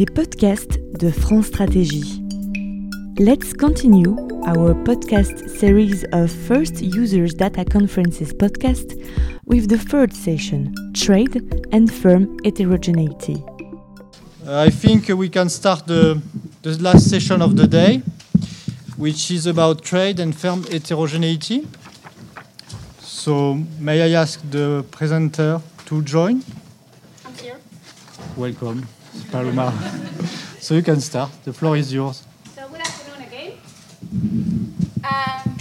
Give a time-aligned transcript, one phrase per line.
[0.00, 2.22] les podcasts de France Stratégie.
[3.18, 4.16] Let's continue
[4.46, 8.96] our podcast series of First Users Data Conferences podcast
[9.44, 13.44] with the third session Trade and Firm Heterogeneity.
[14.46, 16.22] Uh, I think we can start the,
[16.62, 18.00] the last session of the day,
[18.96, 21.68] which is about trade and firm heterogeneity.
[23.02, 26.42] So, may I ask the presenter to join?
[27.26, 27.58] I'm here.
[28.38, 28.86] Welcome,
[29.30, 29.72] Paloma.
[30.58, 31.30] so you can start.
[31.44, 32.24] The floor is yours.
[32.54, 33.52] So good afternoon again.
[35.04, 35.58] Um,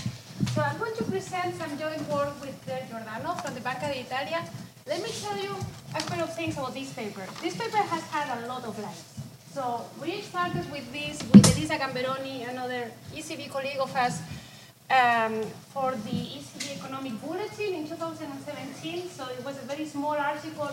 [0.54, 4.44] so I'm going to present some joint work with uh, Giordano from the Banca d'Italia.
[4.88, 5.56] Let me tell you
[5.96, 7.24] a couple of things about this paper.
[7.42, 9.04] This paper has had a lot of lives.
[9.54, 14.22] So we started with this with Elisa Gamberoni, another ECB colleague of us,
[14.90, 15.44] um,
[15.74, 19.10] for the ECB Economic Bulletin in 2017.
[19.10, 20.70] So it was a very small article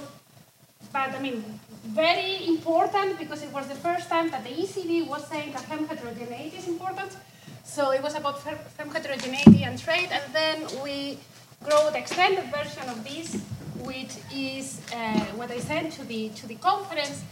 [0.92, 1.42] but I mean,
[1.84, 5.86] very important because it was the first time that the ECB was saying that firm
[5.86, 7.16] heterogeneity is important.
[7.64, 11.18] So it was about firm heterogeneity and trade, and then we
[11.68, 13.34] wrote the extended version of this,
[13.82, 17.22] which is uh, what I sent to the to the conference.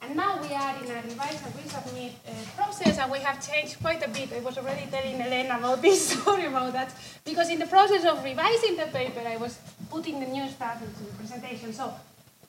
[0.00, 3.78] And now we are in a revise and resubmit uh, process, and we have changed
[3.80, 4.32] quite a bit.
[4.32, 6.92] I was already telling Elena about this, sorry about that,
[7.24, 9.60] because in the process of revising the paper, I was
[9.90, 11.72] putting the new stuff into the presentation.
[11.72, 11.94] So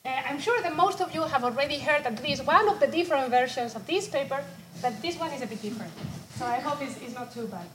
[0.04, 2.86] uh, I'm sure that most of you have already heard at least one of the
[2.86, 4.44] different versions of this paper,
[4.82, 5.92] but this one is a bit different.
[6.36, 7.66] So I hope it's, it's not too bad.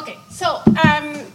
[0.00, 1.26] Okay, so um,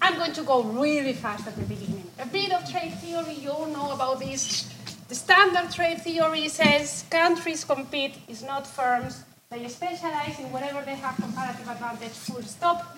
[0.00, 2.04] I'm going to go really fast at the beginning.
[2.20, 4.72] A bit of trade theory, you all know about this.
[5.08, 9.24] The standard trade theory says countries compete, it's not firms.
[9.50, 12.96] They specialize in whatever they have comparative advantage, full stop.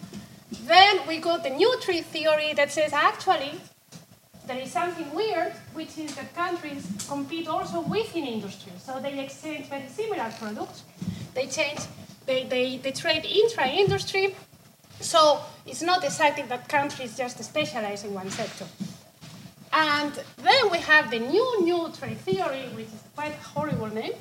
[0.67, 3.53] Then we got the new trade theory that says actually
[4.51, 8.73] there is something weird, which is that countries compete also within industry.
[8.85, 10.83] So they exchange very similar products.
[11.35, 11.79] They change,
[12.27, 14.35] they, they, they trade intra-industry.
[14.99, 18.67] So it's not exactly that countries just specialize in one sector.
[19.73, 24.15] And then we have the new new trade theory, which is quite a horrible name,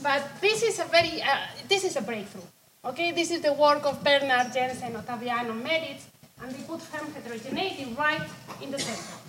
[0.00, 1.26] but this is a very uh,
[1.68, 2.48] this is a breakthrough.
[2.84, 6.04] Okay, this is the work of Bernard Jensen, Ottaviano, Melitz,
[6.40, 8.28] and they put firm heterogeneity right
[8.62, 9.21] in the center.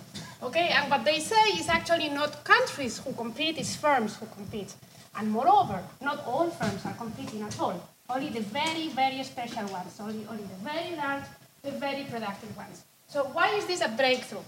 [0.44, 4.74] Okay, and what they say is actually not countries who compete, it's firms who compete.
[5.16, 7.80] And moreover, not all firms are competing at all.
[8.10, 11.24] Only the very, very special ones, only, only the very large,
[11.62, 12.84] the very productive ones.
[13.08, 14.44] So why is this a breakthrough?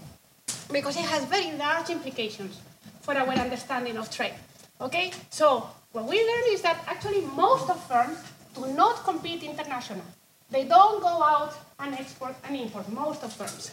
[0.71, 2.61] Because it has very large implications
[3.01, 4.35] for our understanding of trade.
[4.79, 8.19] Okay, so what we learned is that actually most of firms
[8.53, 10.03] do not compete internationally.
[10.51, 13.71] They don't go out and export and import, most of firms.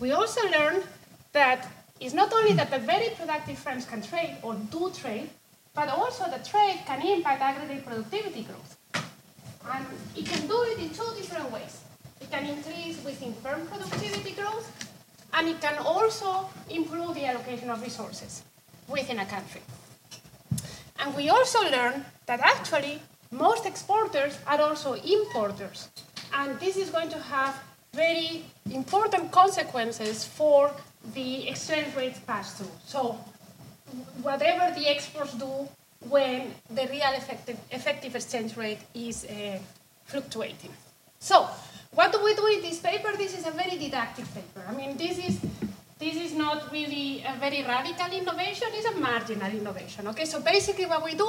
[0.00, 0.82] We also learned
[1.32, 1.68] that
[2.00, 5.30] it's not only that the very productive firms can trade or do trade,
[5.74, 8.76] but also the trade can impact aggregate productivity growth.
[9.72, 11.80] And it can do it in two different ways.
[12.20, 14.70] It can increase within firm productivity growth,
[15.32, 18.42] and it can also improve the allocation of resources
[18.88, 19.62] within a country.
[20.98, 23.00] And we also learned that actually
[23.30, 25.88] most exporters are also importers.
[26.34, 27.60] And this is going to have
[27.92, 30.70] very important consequences for
[31.14, 32.70] the exchange rates pass through.
[32.86, 33.18] So
[34.22, 35.68] whatever the exports do
[36.08, 39.58] when the real effective, effective exchange rate is uh,
[40.04, 40.72] fluctuating.
[41.18, 41.48] So
[41.94, 43.16] what do we do in this paper?
[43.16, 44.64] This is a very didactic paper.
[44.68, 45.38] I mean, this is
[45.98, 50.08] this is not really a very radical innovation, it's a marginal innovation.
[50.08, 51.28] Okay, so basically what we do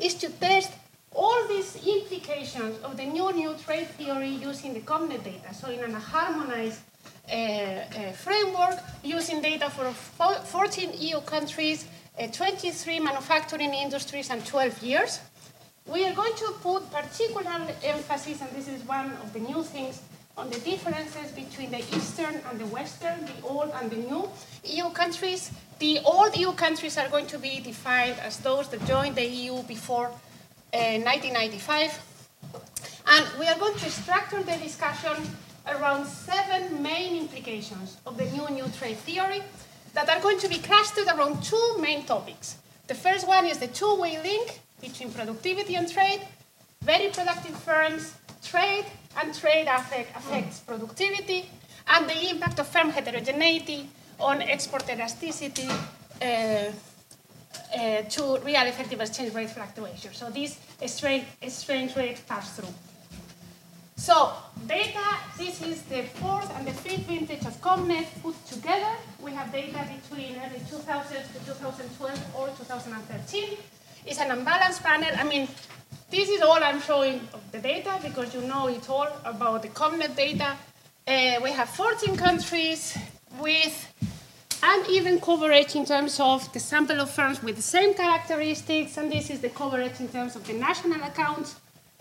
[0.00, 0.72] is to test
[1.14, 5.82] all these implications of the new new trade theory using the CompNet data, so in
[5.84, 6.80] a harmonized
[7.28, 11.86] framework using data for 14 EU countries,
[12.18, 15.20] uh, 23 manufacturing industries, and 12 years.
[15.86, 20.02] We are going to put particular emphasis, and this is one of the new things,
[20.36, 24.28] on the differences between the Eastern and the Western, the old and the new
[24.64, 25.50] EU countries.
[25.78, 29.62] The old EU countries are going to be defined as those that joined the EU
[29.64, 30.10] before
[30.72, 32.00] 1995.
[33.06, 35.16] And we are going to structure the discussion
[35.66, 39.42] around seven main implications of the new new trade theory
[39.94, 42.56] that are going to be clustered around two main topics.
[42.86, 46.26] The first one is the two-way link between productivity and trade.
[46.82, 48.86] Very productive firms trade,
[49.20, 51.48] and trade affect, affects productivity,
[51.88, 53.88] and the impact of firm heterogeneity
[54.18, 60.12] on export elasticity uh, uh, to real effective exchange rate fluctuation.
[60.12, 62.74] So this exchange, rate pass through.
[64.02, 64.32] So
[64.66, 68.96] data, this is the fourth and the fifth vintage of CompNet put together.
[69.20, 73.58] We have data between early 2000 to 2012 or 2013.
[74.04, 75.08] It's an unbalanced panel.
[75.16, 75.46] I mean,
[76.10, 79.68] this is all I'm showing of the data because you know it's all about the
[79.68, 80.56] CompNet data.
[81.06, 82.98] Uh, we have 14 countries
[83.38, 83.94] with
[84.64, 89.30] uneven coverage in terms of the sample of firms with the same characteristics, and this
[89.30, 91.54] is the coverage in terms of the national accounts,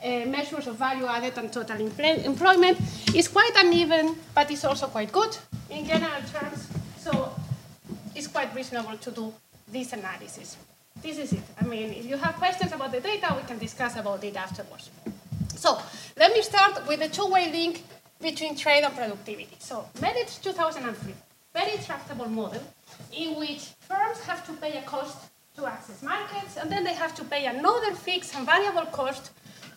[0.04, 2.78] Uh, measures of value added and total employment.
[3.14, 5.38] is quite uneven, but it's also quite good
[5.70, 6.68] in general terms.
[6.98, 7.32] So
[8.16, 9.32] it's quite reasonable to do
[9.68, 10.58] this analysis.
[11.04, 11.44] This is it.
[11.62, 14.90] I mean, if you have questions about the data, we can discuss about it afterwards.
[15.56, 15.80] So
[16.18, 17.84] let me start with the two-way link
[18.20, 19.56] between trade and productivity.
[19.60, 21.14] So Melitz 2003,
[21.54, 22.64] very tractable model
[23.16, 25.18] in which firms have to pay a cost
[25.58, 29.32] to access markets, and then they have to pay another fixed and variable cost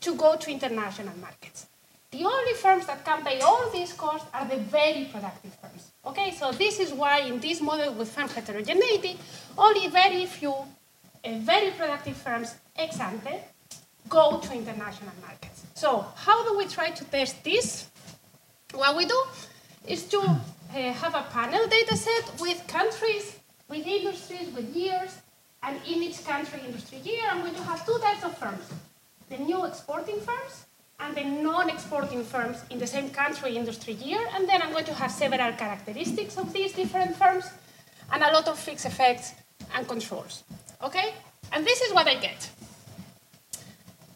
[0.04, 1.66] to go to international markets.
[2.10, 5.90] The only firms that can pay all these costs are the very productive firms.
[6.06, 9.18] Okay, so this is why in this model with firm heterogeneity,
[9.58, 13.34] only very few uh, very productive firms ex ante
[14.08, 15.64] go to international markets.
[15.74, 17.88] So how do we try to test this?
[18.74, 19.20] What we do
[19.88, 25.10] is to uh, have a panel data set with countries, with industries, with years,
[25.62, 28.66] and in each country industry year, I'm going to have two types of firms.
[29.36, 30.66] The new exporting firms
[31.00, 34.94] and the non-exporting firms in the same country industry year, and then I'm going to
[34.94, 37.50] have several characteristics of these different firms
[38.12, 39.32] and a lot of fixed effects
[39.74, 40.44] and controls.
[40.84, 41.14] Okay?
[41.52, 42.48] And this is what I get.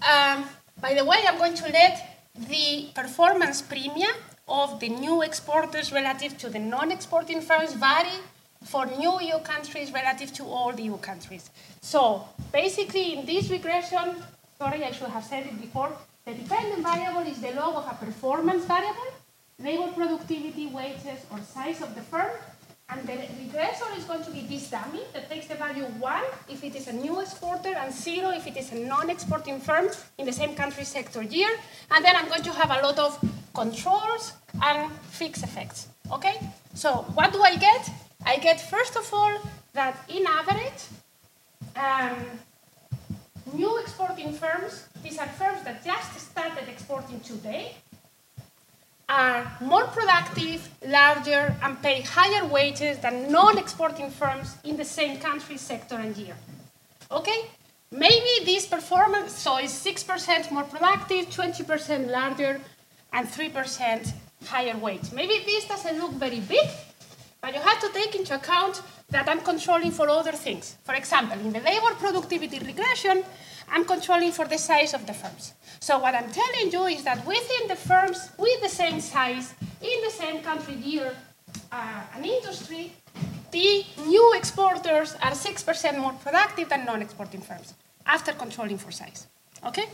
[0.08, 0.44] Um,
[0.80, 4.14] by the way, I'm going to let the performance premium
[4.46, 8.20] of the new exporters relative to the non-exporting firms vary
[8.64, 11.50] for new EU countries relative to all the EU countries.
[11.80, 14.22] So basically in this regression,
[14.58, 15.90] sorry, I should have said it before,
[16.24, 19.10] the dependent variable is the log of a performance variable,
[19.58, 22.30] labor productivity, wages, or size of the firm,
[22.90, 26.64] and the regressor is going to be this dummy that takes the value 1 if
[26.64, 30.32] it is a new exporter and 0 if it is a non-exporting firm in the
[30.32, 31.50] same country sector year.
[31.90, 33.18] And then I'm going to have a lot of
[33.54, 34.32] controls
[34.62, 35.88] and fixed effects.
[36.10, 36.40] Okay?
[36.72, 37.90] So what do I get?
[38.24, 39.38] I get, first of all,
[39.74, 40.82] that in average,
[41.76, 42.24] um,
[43.54, 47.76] new exporting firms, these are firms that just started exporting today,
[49.08, 55.56] are more productive, larger, and pay higher wages than non-exporting firms in the same country,
[55.56, 56.36] sector, and year.
[57.10, 57.46] Okay?
[57.90, 62.60] Maybe this performance, so is 6% more productive, 20% larger,
[63.12, 64.12] and 3%
[64.44, 65.10] higher wage.
[65.12, 66.68] Maybe this doesn't look very big,
[67.40, 70.76] but you have to take into account that I'm controlling for other things.
[70.84, 73.24] For example, in the labor productivity regression,
[73.70, 75.54] I'm controlling for the size of the firms.
[75.80, 80.02] So what I'm telling you is that within the firms with the same size, in
[80.04, 81.14] the same country year
[81.70, 82.92] uh, industry,
[83.50, 87.74] the new exporters are 6% more productive than non-exporting firms
[88.04, 89.26] after controlling for size.
[89.64, 89.86] Okay?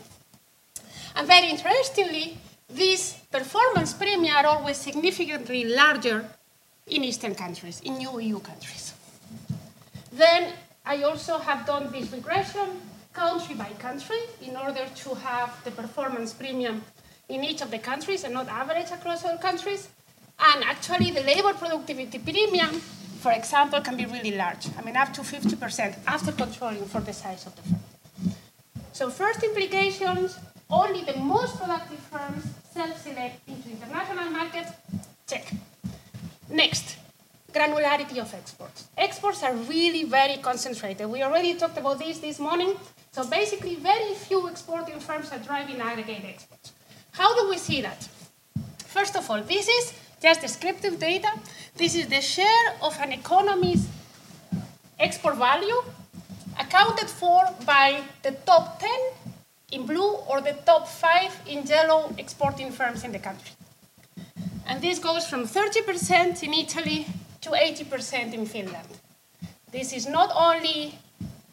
[1.17, 2.39] And very interestingly,
[2.69, 6.25] these performance premia are always significantly larger
[6.87, 8.95] in Eastern countries, in new EU countries.
[10.13, 10.53] Then
[10.85, 12.81] I also have done this regression
[13.13, 16.83] country by country in order to have the performance premium
[17.29, 19.89] in each of the countries and not average across all countries.
[20.39, 22.81] And actually, the labor productivity premium,
[23.21, 24.67] for example, can be really large.
[24.77, 27.81] I mean, up to 50% after controlling for the size of the firm.
[28.93, 30.39] So, first implications
[30.69, 34.71] only the most productive firms self select into international markets.
[35.27, 35.53] Check.
[36.55, 36.99] Next,
[37.53, 38.87] granularity of exports.
[38.97, 41.09] Exports are really very concentrated.
[41.09, 42.77] We already talked about this this morning.
[43.11, 46.73] So basically, very few exporting firms are driving aggregate exports.
[47.11, 48.09] How do we see that?
[48.87, 51.33] First of all, this is just descriptive data.
[51.75, 53.89] This is the share of an economy's
[55.01, 55.83] export value
[56.61, 58.91] accounted for by the top 10
[59.73, 63.51] in blue or the top 5 in yellow exporting firms in the country.
[64.67, 67.07] And this goes from 30% in Italy
[67.43, 68.89] to 80% in Finland.
[69.71, 70.99] This is not only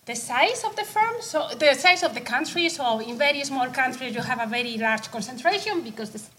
[0.05, 2.69] the size of the firm, so the size of the country.
[2.69, 6.29] So in very small countries, you have a very large concentration because this,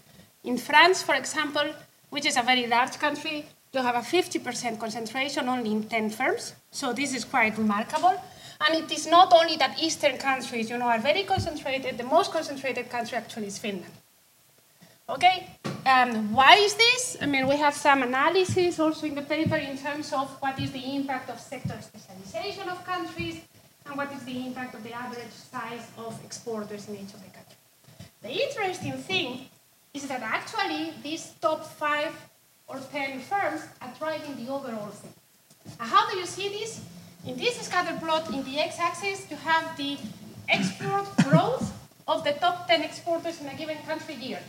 [0.43, 1.73] in France, for example,
[2.09, 6.53] which is a very large country, you have a 50% concentration only in 10 firms.
[6.71, 8.21] So this is quite remarkable.
[8.65, 11.97] And it is not only that Eastern countries, you know, are very concentrated.
[11.97, 13.91] The most concentrated country actually is Finland.
[15.09, 15.49] Okay,
[15.85, 17.17] um, why is this?
[17.21, 20.71] I mean, we have some analysis also in the paper in terms of what is
[20.71, 23.41] the impact of sector specialization of countries,
[23.85, 27.31] and what is the impact of the average size of exporters in each of the
[27.35, 27.59] countries.
[28.21, 29.49] The interesting thing
[29.93, 32.15] is that actually these top five
[32.69, 35.13] or 10 firms are driving the overall thing.
[35.79, 36.79] How do you see this?
[37.27, 39.97] In this scatter plot, in the x-axis, you have the
[40.47, 41.73] export growth
[42.07, 44.39] of the top 10 exporters in a given country year.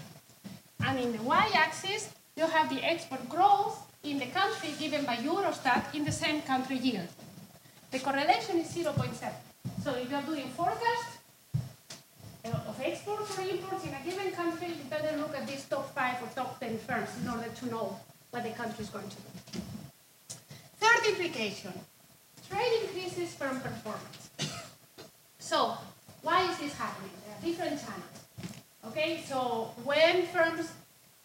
[0.87, 5.95] And in the y-axis, you have the export growth in the country given by Eurostat
[5.95, 7.09] in the same country year.
[7.91, 9.33] The correlation is 0.7.
[9.83, 11.19] So if you're doing forecast
[12.45, 15.95] uh, of exports or imports in a given country, you better look at these top
[15.95, 17.99] five or top 10 firms in order to know
[18.31, 19.61] what the country is going to do.
[20.81, 21.73] Third implication,
[22.50, 24.31] trade increases firm performance.
[25.38, 25.76] So
[26.23, 27.11] why is this happening?
[27.26, 28.13] There are different channels.
[28.88, 30.71] Okay, so when firms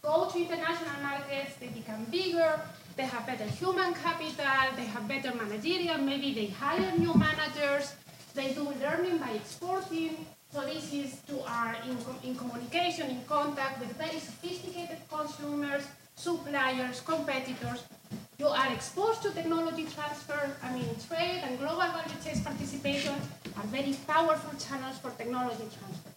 [0.01, 2.59] go to international markets, they become bigger,
[2.95, 7.95] they have better human capital, they have better managerial, maybe they hire new managers,
[8.33, 10.25] they do learning by exporting.
[10.51, 15.83] So this is to are in, in communication, in contact with very sophisticated consumers,
[16.15, 17.83] suppliers, competitors.
[18.39, 20.55] You are exposed to technology transfer.
[20.63, 23.15] I mean, trade and global value chain participation
[23.57, 26.11] are very powerful channels for technology transfer.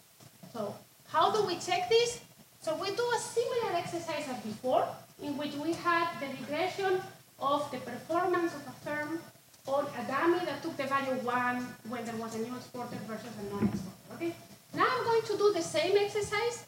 [0.53, 0.73] So
[1.13, 2.21] how do we check this?
[2.59, 4.87] So we do a similar exercise as before,
[5.21, 6.99] in which we had the regression
[7.39, 9.19] of the performance of a firm
[9.67, 13.29] on a dummy that took the value one when there was a new exporter versus
[13.41, 14.13] a non-exporter.
[14.15, 14.35] Okay.
[14.73, 16.65] Now I'm going to do the same exercise,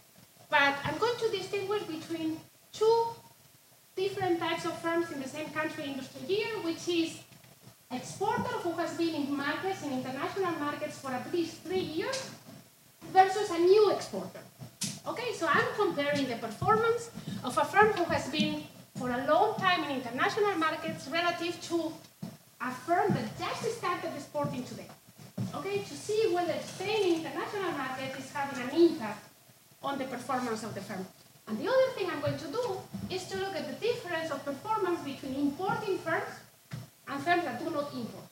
[0.52, 2.40] but I'm going to distinguish between
[2.72, 3.08] two
[3.96, 7.20] different types of firms in the same country industry year, which is
[7.92, 12.30] exporter who has been in markets, in international markets for at least three years,
[13.15, 14.43] versus a new exporter.
[15.07, 17.10] Okay, so I'm comparing the performance
[17.45, 18.63] of a firm who has been
[18.98, 21.93] for a long time in international markets relative to
[22.60, 24.89] a firm that just started exporting today.
[25.55, 29.24] Okay, to see whether staying in international market is having an impact
[29.81, 31.05] on the performance of the firm.
[31.48, 32.65] And the other thing I'm going to do
[33.10, 36.34] is to look at the difference of performance between importing firms
[37.07, 38.27] and firms that do not import.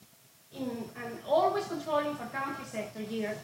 [0.52, 0.70] In,
[1.02, 3.38] and always controlling for country sector year,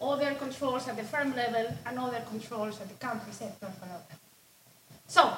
[0.00, 4.16] other controls at the firm level, and other controls at the country sector other.
[5.06, 5.32] So,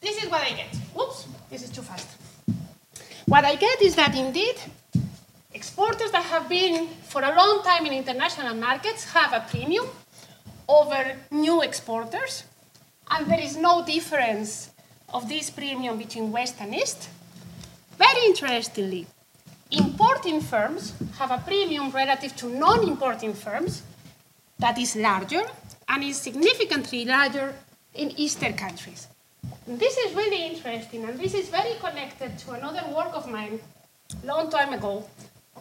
[0.00, 0.74] this is what I get.
[0.94, 2.08] Whoops, this is too fast.
[3.26, 4.56] What I get is that indeed,
[5.52, 9.86] exporters that have been for a long time in international markets have a premium
[10.68, 12.44] over new exporters
[13.10, 14.70] and there is no difference
[15.12, 17.08] of this premium between West and East.
[17.98, 19.06] Very interestingly,
[19.70, 23.82] importing firms have a premium relative to non-importing firms
[24.58, 25.42] that is larger
[25.88, 27.54] and is significantly larger
[27.94, 29.08] in Eastern countries.
[29.66, 33.60] This is really interesting, and this is very connected to another work of mine
[34.24, 35.04] long time ago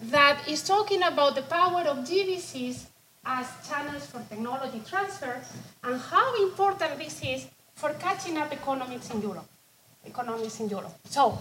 [0.03, 2.85] that is talking about the power of GVCs
[3.25, 5.41] as channels for technology transfer
[5.83, 9.47] and how important this is for catching up economies in Europe.
[10.05, 10.93] Economies in Europe.
[11.05, 11.39] So,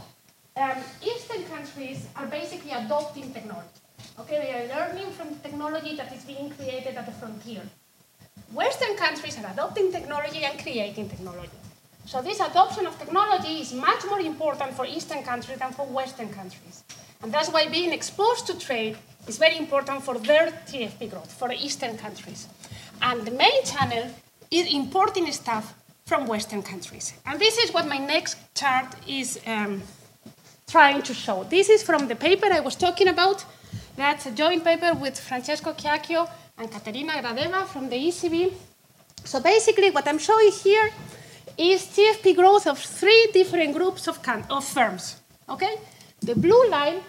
[0.56, 3.84] um, Eastern countries are basically adopting technology.
[4.20, 7.62] Okay, they are learning from technology that is being created at the frontier.
[8.52, 11.58] Western countries are adopting technology and creating technology.
[12.06, 16.28] So this adoption of technology is much more important for Eastern countries than for Western
[16.28, 16.84] countries.
[17.23, 18.96] And that's why being exposed to trade
[19.26, 22.46] is very important for their TFP growth, for Eastern countries.
[23.00, 24.11] And the main channel
[24.50, 27.14] is importing stuff from Western countries.
[27.25, 29.82] And this is what my next chart is um,
[30.68, 31.44] trying to show.
[31.44, 33.44] This is from the paper I was talking about.
[33.96, 38.52] That's a joint paper with Francesco Chiacchio and Katerina Gradeva from the ECB.
[39.24, 40.90] So basically, what I'm showing here
[41.56, 44.18] is TFP growth of three different groups of,
[44.50, 45.20] of firms.
[45.48, 45.76] Okay?
[46.20, 47.00] The blue line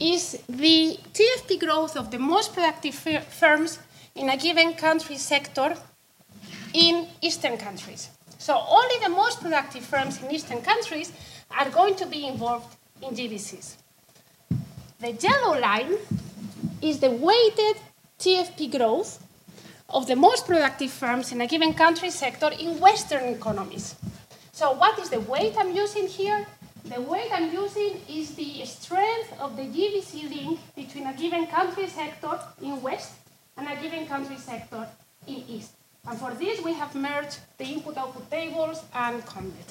[0.00, 3.78] is the TFP growth of the most productive firms
[4.14, 5.76] in a given country sector
[6.72, 8.08] in Eastern countries.
[8.38, 11.12] So only the most productive firms in Eastern countries
[11.50, 13.76] are going to be involved in GVCs.
[15.00, 15.96] The yellow line
[16.82, 17.76] is the weighted
[18.18, 19.22] TFP growth
[19.88, 23.96] of the most productive firms in a given country sector in Western economies.
[24.52, 26.46] So what is the weight I'm using here?
[26.84, 31.86] The weight I'm using is the strength of the GVC link between a given country
[31.86, 33.12] sector in West
[33.56, 34.86] and a given country sector
[35.26, 35.72] in East.
[36.06, 39.70] And for this, we have merged the input-output tables and CompNet.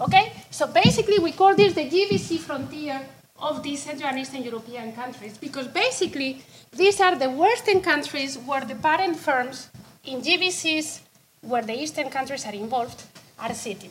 [0.00, 0.32] Okay?
[0.50, 3.00] So basically, we call this the GVC frontier
[3.40, 6.42] of these Central and Eastern European countries because basically,
[6.72, 9.68] these are the Western countries where the parent firms
[10.04, 11.00] in GVCs,
[11.42, 13.02] where the Eastern countries are involved,
[13.38, 13.90] are sitting.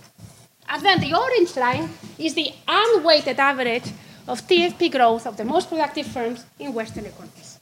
[0.70, 3.90] And then the orange line is the unweighted average
[4.28, 7.60] of TFP growth of the most productive firms in Western economies.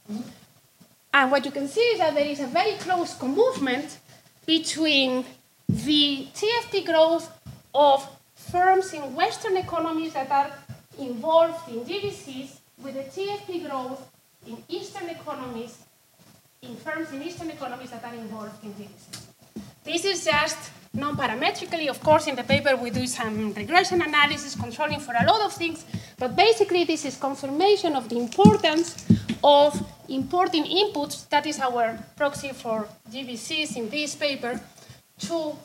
[1.14, 3.98] And what you can see is that there is a very close movement
[4.44, 5.24] between
[5.68, 7.30] the TFP growth
[7.74, 10.52] of firms in Western economies that are
[10.98, 14.08] involved in GVCs with the TFP growth
[14.46, 15.78] in Eastern economies,
[16.62, 19.26] in firms in Eastern economies that are involved in GVCs.
[19.84, 21.88] This is just non-parametrically.
[21.88, 25.52] Of course, in the paper we do some regression analysis, controlling for a lot of
[25.52, 25.84] things,
[26.18, 29.06] but basically this is confirmation of the importance
[29.44, 34.60] of importing inputs, that is our proxy for GVCs in this paper,
[35.18, 35.56] to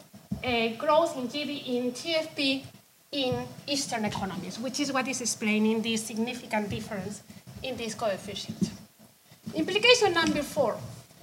[0.44, 2.64] uh, growth in, GB, in TFP
[3.12, 7.24] in Eastern economies, which is what is explaining this significant difference
[7.62, 8.72] in this coefficient.
[9.54, 10.78] Implication number four,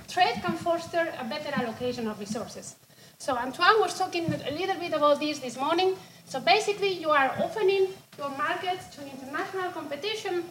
[0.06, 2.76] trade can foster a better allocation of resources.
[3.16, 5.96] So Antoine was talking a little bit about this this morning.
[6.26, 10.44] So basically you are opening your markets to international competition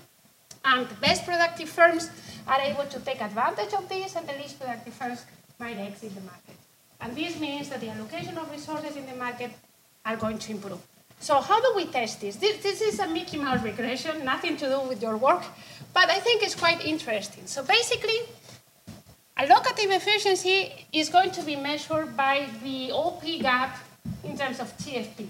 [0.65, 2.09] and the best productive firms
[2.47, 5.23] are able to take advantage of this and the least productive firms
[5.59, 6.55] might exit the market.
[6.99, 9.51] And this means that the allocation of resources in the market
[10.03, 10.81] are going to improve.
[11.19, 12.35] So how do we test this?
[12.35, 15.43] This, this is a Mickey Mouse regression, nothing to do with your work,
[15.93, 17.45] but I think it's quite interesting.
[17.47, 18.19] So basically,
[19.37, 23.77] allocative efficiency is going to be measured by the OP gap
[24.23, 25.27] in terms of TFP.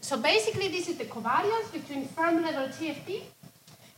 [0.00, 3.22] So basically, this is the covariance between firm level TFP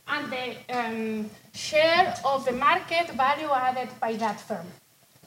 [0.07, 4.65] and the um, share of the market value added by that firm.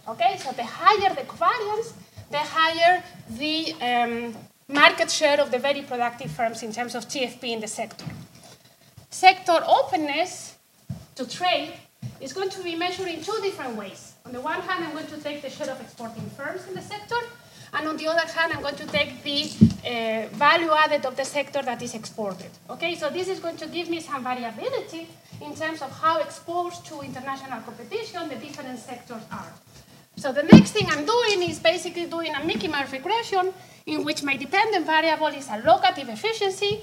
[0.09, 1.93] Okay, so the higher the covariance,
[2.31, 4.35] the higher the um,
[4.68, 8.06] market share of the very productive firms in terms of TFP in the sector.
[9.11, 10.56] Sector openness
[11.14, 11.75] to trade
[12.20, 14.14] is going to be measured in two different ways.
[14.25, 16.82] On the one hand, I'm going to take the share of exporting firms in the
[16.82, 17.16] sector,
[17.73, 19.42] and on the other hand, I'm going to take the
[19.87, 22.50] uh, value added of the sector that is exported.
[22.70, 25.08] Okay, so this is going to give me some variability
[25.40, 29.52] in terms of how exposed to international competition the different sectors are.
[30.18, 33.52] So the next thing I'm doing is basically doing a Mickey Mouse regression
[33.85, 36.80] in which my dependent variable is allocative efficiency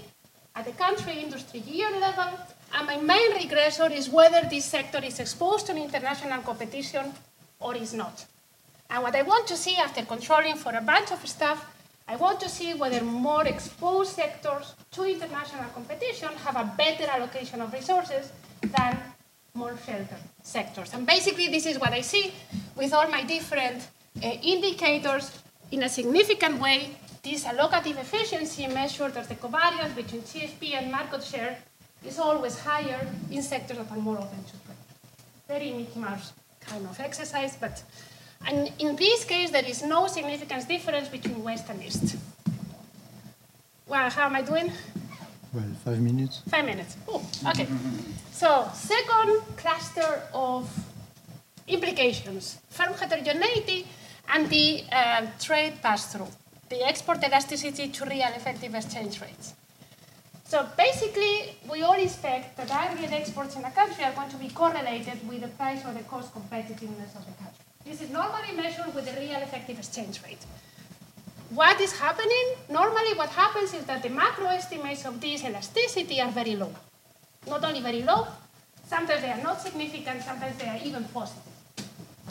[0.55, 2.29] at the country industry year level,
[2.75, 7.11] and my main regressor is whether this sector is exposed to international competition
[7.59, 8.23] or is not.
[8.91, 11.65] And what I want to see after controlling for a bunch of stuff,
[12.07, 17.61] I want to see whether more exposed sectors to international competition have a better allocation
[17.61, 18.99] of resources than
[19.55, 20.93] more sheltered sectors.
[20.95, 22.33] And basically, this is what I see
[22.75, 23.87] with all my different
[24.17, 25.31] uh, indicators.
[25.71, 31.23] In a significant way, this allocative efficiency measured as the covariance between TFP and market
[31.23, 31.57] share
[32.03, 34.83] is always higher in sectors that are more open to trade.
[35.47, 37.83] Very Mickey Mouse kind of exercise, but
[38.45, 42.17] and in this case, there is no significant difference between West and East.
[43.87, 44.71] Well, how am I doing?
[45.53, 46.41] Well, five minutes.
[46.49, 46.97] Five minutes.
[47.07, 47.67] Oh, okay.
[48.31, 50.67] So, second cluster of
[51.67, 53.87] implications firm heterogeneity
[54.33, 56.27] and the uh, trade pass through,
[56.69, 59.53] the export elasticity to real effective exchange rates.
[60.45, 64.49] So basically, we all expect that aggregate exports in a country are going to be
[64.49, 67.63] correlated with the price or the cost competitiveness of the country.
[67.85, 70.45] This is normally measured with the real effective exchange rate.
[71.53, 72.55] What is happening?
[72.67, 76.73] Normally what happens is that the macro estimates of this elasticity are very low.
[77.47, 78.25] Not only very low,
[78.87, 81.53] sometimes they are not significant, sometimes they are even positive.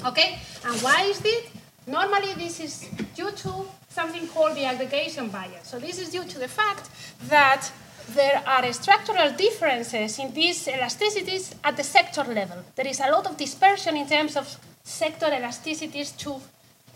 [0.04, 0.40] Okay?
[0.64, 1.44] And why is this?
[1.86, 5.68] Normally this is due to something called the aggregation bias.
[5.68, 6.90] So this is due to the fact
[7.28, 7.70] that
[8.14, 12.58] there are structural differences in these elasticities at the sector level.
[12.74, 16.40] There is a lot of dispersion in terms of sector elasticities to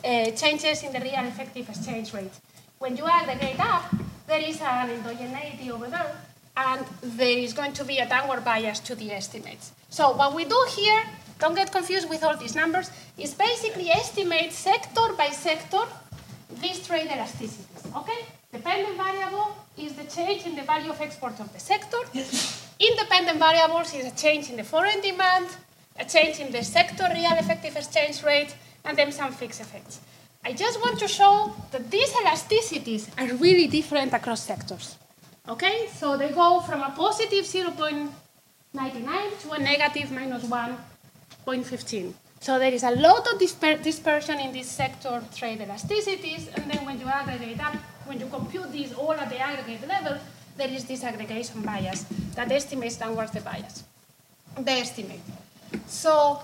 [0.07, 2.33] uh, changes in the real effective exchange rate.
[2.79, 3.85] When you aggregate up,
[4.27, 6.13] there is an endogeneity over there,
[6.57, 9.73] and there is going to be a downward bias to the estimates.
[9.91, 11.03] So what we do here,
[11.39, 15.83] don't get confused with all these numbers, is basically estimate sector by sector
[16.63, 18.25] these trade elasticities, okay?
[18.53, 21.99] Dependent variable is the change in the value of export of the sector.
[22.79, 25.49] Independent variables is a change in the foreign demand,
[25.99, 28.55] a change in the sector real effective exchange rate,
[28.87, 30.01] and then some fixed effects.
[30.45, 34.97] I just want to show that these elasticities are really different across sectors.
[35.49, 38.09] Okay, so they go from a positive 0.99
[39.43, 42.15] to a negative minus 1.15.
[42.41, 46.85] So there is a lot of disper dispersion in this sector trade elasticities, and then
[46.85, 50.19] when you aggregate up, when you compute these all at the aggregate level,
[50.57, 53.85] there is this aggregation bias that estimates downwards the bias,
[54.57, 55.21] the estimate.
[55.87, 56.41] So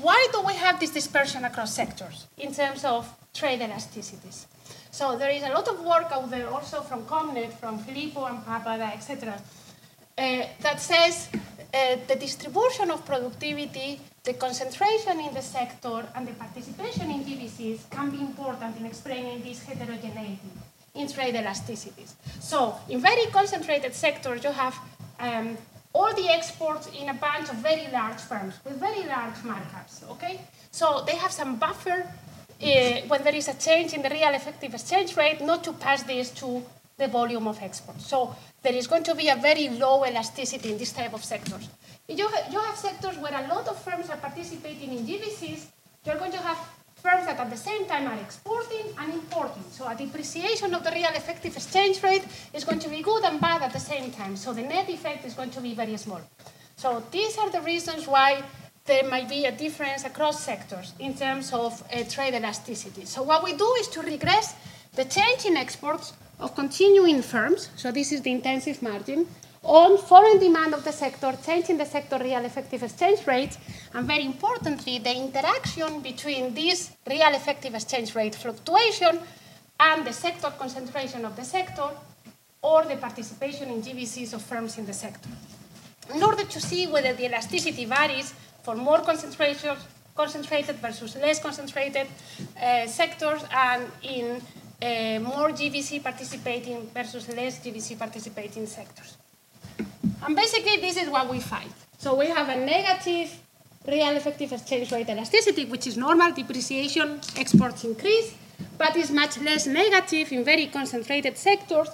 [0.00, 4.46] why do we have this dispersion across sectors in terms of trade elasticities?
[4.90, 8.44] So there is a lot of work out there also from CompNet, from Filippo and
[8.44, 9.40] Pappadà, etc.,
[10.18, 16.32] uh, that says uh, the distribution of productivity, the concentration in the sector, and the
[16.34, 20.52] participation in GVCs can be important in explaining this heterogeneity
[20.94, 22.12] in trade elasticities.
[22.40, 24.78] So in very concentrated sectors, you have
[25.18, 25.56] um,
[25.92, 30.40] all the exports in a bunch of very large firms with very large markups, okay?
[30.70, 32.06] So they have some buffer
[32.62, 36.02] uh, when there is a change in the real effective exchange rate not to pass
[36.04, 36.62] this to
[36.96, 38.06] the volume of exports.
[38.06, 41.68] So there is going to be a very low elasticity in this type of sectors.
[42.08, 45.66] You, you have sectors where a lot of firms are participating in GVCs,
[46.04, 46.58] you're going to have
[47.42, 49.64] at the same time are exporting and importing.
[49.70, 52.24] So a depreciation of the real effective exchange rate
[52.54, 54.36] is going to be good and bad at the same time.
[54.36, 56.20] So the net effect is going to be very small.
[56.76, 58.44] So these are the reasons why
[58.84, 63.04] there might be a difference across sectors in terms of uh, trade elasticity.
[63.04, 64.54] So what we do is to regress
[64.94, 69.26] the change in exports of continuing firms, so this is the intensive margin,
[69.62, 73.56] on foreign demand of the sector, changing the sector real effective exchange rate,
[73.94, 79.20] and very importantly, the interaction between this real effective exchange rate fluctuation
[79.78, 81.88] and the sector concentration of the sector
[82.60, 85.28] or the participation in GVCs of firms in the sector.
[86.14, 92.06] In order to see whether the elasticity varies for more concentrated versus less concentrated
[92.60, 94.42] uh, sectors and in
[94.82, 99.16] uh, more GVC participating versus less GVC participating sectors.
[100.24, 101.72] And basically, this is what we find.
[101.98, 103.30] So we have a negative
[103.86, 108.34] real effective exchange rate elasticity, which is normal, depreciation, exports increase,
[108.78, 111.88] but is much less negative in very concentrated sectors,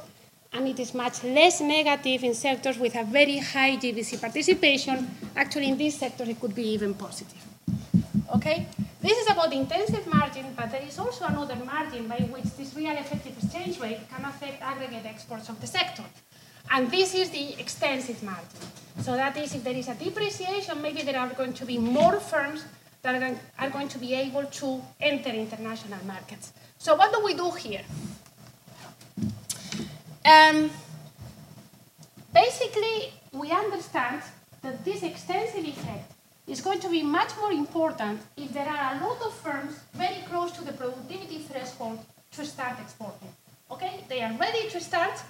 [0.53, 5.11] and it is much less negative in sectors with a very high GVC participation.
[5.35, 7.43] Actually, in these sectors, it could be even positive.
[8.35, 8.67] Okay?
[9.01, 12.75] This is about the intensive margin, but there is also another margin by which this
[12.75, 16.05] real effective exchange rate can affect aggregate exports of the sector.
[16.71, 18.47] And this is the extensive margin.
[19.01, 22.21] So that is, if there is a depreciation, maybe there are going to be more
[22.21, 22.65] firms
[23.03, 26.53] that are going to be able to enter international markets.
[26.79, 27.85] So what do we do here?
[30.25, 30.71] Um,
[32.35, 34.23] basically, we understand
[34.63, 36.13] that this extensive effect
[36.47, 40.23] is going to be much more important if there are a lot of firms very
[40.29, 41.99] close to the productivity threshold
[42.33, 43.29] to start exporting.
[43.71, 45.23] Okay, they are ready to start,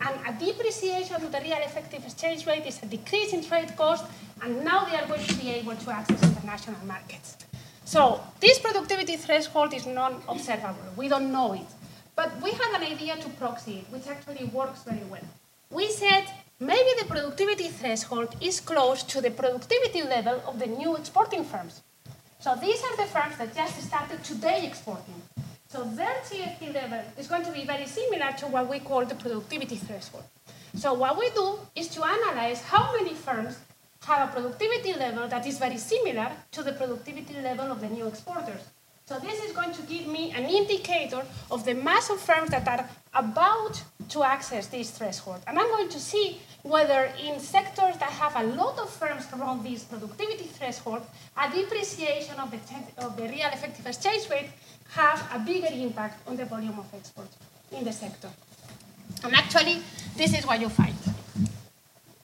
[0.00, 4.04] and a depreciation of the real effective exchange rate is a decrease in trade cost,
[4.42, 7.36] and now they are going to be able to access international markets.
[7.84, 10.92] So this productivity threshold is non-observable.
[10.96, 11.66] We don't know it.
[12.14, 15.26] But we have an idea to proxy it, which actually works very well.
[15.70, 16.24] We said
[16.58, 21.82] maybe the productivity threshold is close to the productivity level of the new exporting firms.
[22.40, 25.22] So these are the firms that just started today exporting.
[26.68, 30.24] Level uh, is going to be very similar to what we call the productivity threshold.
[30.74, 33.58] So what we do is to analyze how many firms
[34.04, 38.06] have a productivity level that is very similar to the productivity level of the new
[38.06, 38.60] exporters.
[39.06, 42.68] So this is going to give me an indicator of the mass of firms that
[42.68, 45.40] are about to access this threshold.
[45.46, 49.64] And I'm going to see whether in sectors that have a lot of firms around
[49.64, 51.02] this productivity threshold,
[51.36, 52.58] a depreciation of the,
[53.04, 54.50] of the real effective exchange rate
[54.92, 57.36] have a bigger impact on the volume of exports
[57.72, 58.28] in the sector.
[59.24, 59.82] And actually,
[60.16, 60.94] this is what you find.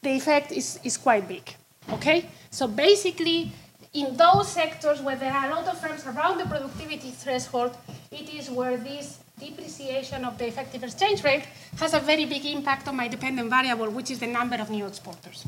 [0.02, 1.54] The effect is, is quite big,
[1.92, 2.28] okay?
[2.50, 3.52] So basically,
[3.92, 7.76] in those sectors where there are a lot of firms around the productivity threshold,
[8.10, 11.44] it is where this depreciation of the effective exchange rate
[11.78, 14.86] has a very big impact on my dependent variable, which is the number of new
[14.86, 15.44] exporters,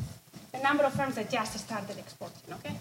[0.53, 2.79] the number of firms that just started exporting, okay?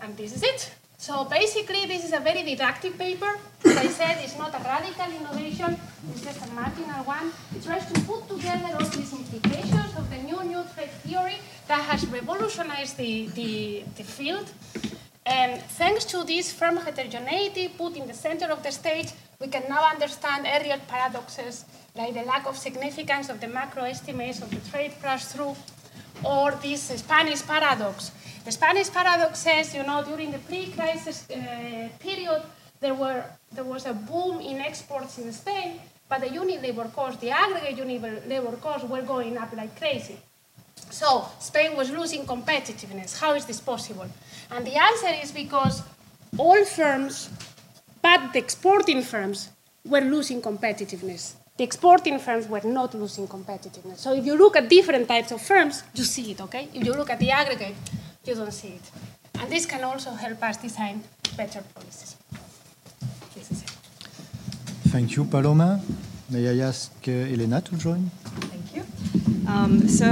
[0.00, 0.72] And this is it.
[1.04, 3.38] So basically, this is a very didactic paper.
[3.66, 5.76] As I said, it's not a radical innovation,
[6.10, 7.30] it's just a marginal one.
[7.54, 11.82] It tries to put together all these implications of the new new trade theory that
[11.90, 14.48] has revolutionized the, the, the field.
[15.26, 19.64] And thanks to this firm heterogeneity put in the center of the stage, we can
[19.68, 24.70] now understand earlier paradoxes like the lack of significance of the macro estimates of the
[24.70, 25.54] trade pass-through,
[26.24, 28.10] or this Spanish paradox.
[28.44, 32.42] The Spanish paradox says, you know, during the pre-crisis uh, period,
[32.80, 37.20] there, were, there was a boom in exports in Spain, but the unit labor costs,
[37.20, 40.18] the aggregate unit labor costs were going up like crazy.
[40.90, 43.18] So Spain was losing competitiveness.
[43.18, 44.08] How is this possible?
[44.50, 45.82] And the answer is because
[46.36, 47.30] all firms,
[48.02, 49.48] but the exporting firms,
[49.86, 51.34] were losing competitiveness.
[51.56, 53.98] The exporting firms were not losing competitiveness.
[53.98, 56.68] So if you look at different types of firms, you see it, okay?
[56.74, 57.76] If you look at the aggregate,
[58.26, 58.90] you don't see it.
[59.40, 61.02] And this can also help us design
[61.36, 62.16] better policies.
[63.34, 63.70] This is it.
[64.88, 65.80] Thank you, Paloma.
[66.30, 68.10] May I ask uh, Elena to join?
[68.24, 68.84] Thank you.
[69.46, 70.08] Um, so,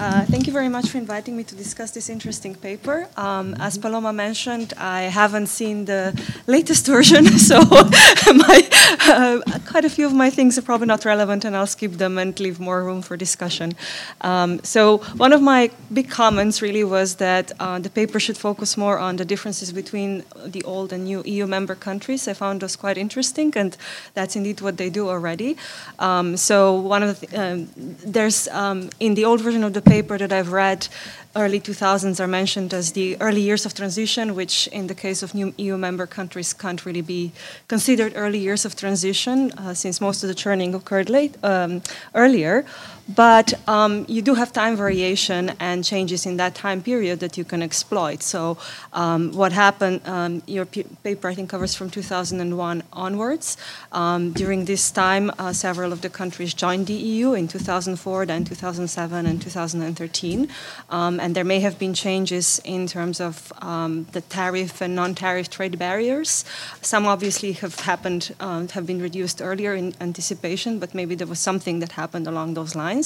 [0.00, 3.08] uh, thank you very much for inviting me to discuss this interesting paper.
[3.16, 6.12] Um, as Paloma mentioned, I haven't seen the
[6.46, 8.68] latest version, so my,
[9.08, 12.18] uh, quite a few of my things are probably not relevant, and I'll skip them
[12.18, 13.74] and leave more room for discussion.
[14.20, 18.76] Um, so, one of my big comments really was that uh, the paper should focus
[18.76, 22.28] more on the differences between the old and new EU member countries.
[22.28, 23.76] I found those quite interesting, and
[24.14, 25.56] that's indeed what they do already.
[25.98, 27.68] Um, so, one of the th- um,
[28.04, 30.88] there's um, in the old version of the paper that I've read,
[31.34, 35.34] early 2000s are mentioned as the early years of transition, which in the case of
[35.34, 37.32] new EU member countries can't really be
[37.68, 41.82] considered early years of transition uh, since most of the churning occurred late um,
[42.14, 42.64] earlier.
[43.14, 47.44] But um, you do have time variation and changes in that time period that you
[47.44, 48.22] can exploit.
[48.22, 48.58] So,
[48.92, 53.56] um, what happened, um, your paper I think covers from 2001 onwards.
[53.90, 58.44] Um, during this time, uh, several of the countries joined the EU in 2004, then
[58.44, 60.48] 2007, and 2013.
[60.90, 63.52] Um, and there may have been changes in terms of
[64.12, 66.44] the tariff and non tariff trade barriers.
[66.82, 71.80] Some obviously have happened, have been reduced earlier in anticipation, but maybe there was something
[71.80, 73.01] that happened along those lines.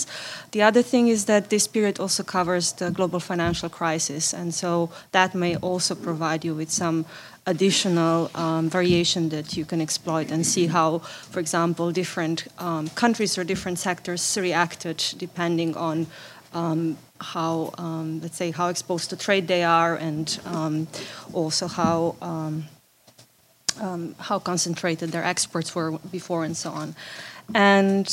[0.50, 4.90] The other thing is that this period also covers the global financial crisis, and so
[5.12, 7.04] that may also provide you with some
[7.46, 10.98] additional um, variation that you can exploit and see how,
[11.30, 16.06] for example, different um, countries or different sectors reacted depending on
[16.52, 20.86] um, how, um, let's say, how exposed to trade they are, and um,
[21.32, 22.16] also how.
[22.20, 22.68] Um,
[24.18, 26.94] how concentrated their exports were before, and so on.
[27.54, 28.08] And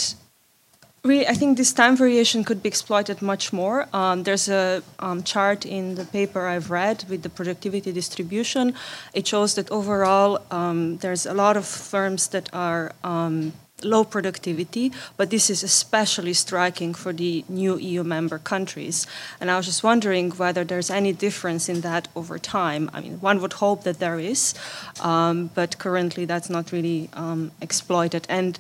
[1.04, 3.88] really, I think this time variation could be exploited much more.
[3.94, 8.74] Um, there's a um, chart in the paper I've read with the productivity distribution.
[9.14, 13.52] It shows that overall um, there's a lot of firms that are um,
[13.84, 19.06] low productivity, but this is especially striking for the new EU member countries.
[19.42, 22.90] And I was just wondering whether there's any difference in that over time.
[22.94, 24.54] I mean, one would hope that there is,
[25.02, 28.26] um, but currently that's not really um, exploited.
[28.30, 28.58] And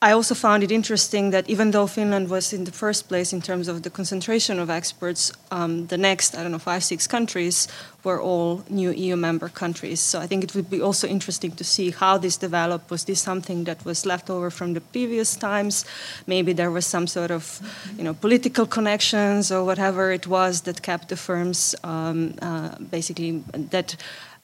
[0.00, 3.42] I also found it interesting that even though Finland was in the first place in
[3.42, 7.66] terms of the concentration of experts, um, the next, I don't know, five, six countries
[8.04, 9.98] were all new EU member countries.
[9.98, 12.92] So I think it would be also interesting to see how this developed.
[12.92, 15.84] Was this something that was left over from the previous times?
[16.28, 17.60] Maybe there was some sort of,
[17.96, 23.42] you know, political connections or whatever it was that kept the firms um, uh, basically
[23.70, 23.96] that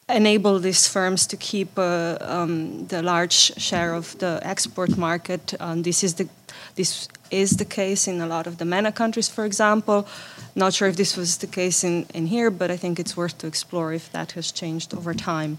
[0.09, 5.55] enable these firms to keep uh, um, the large share of the export market.
[5.61, 6.29] Um, this is the
[6.77, 10.07] this is the case in a lot of the MENA countries, for example.
[10.55, 13.38] Not sure if this was the case in, in here, but I think it's worth
[13.38, 15.59] to explore if that has changed over time.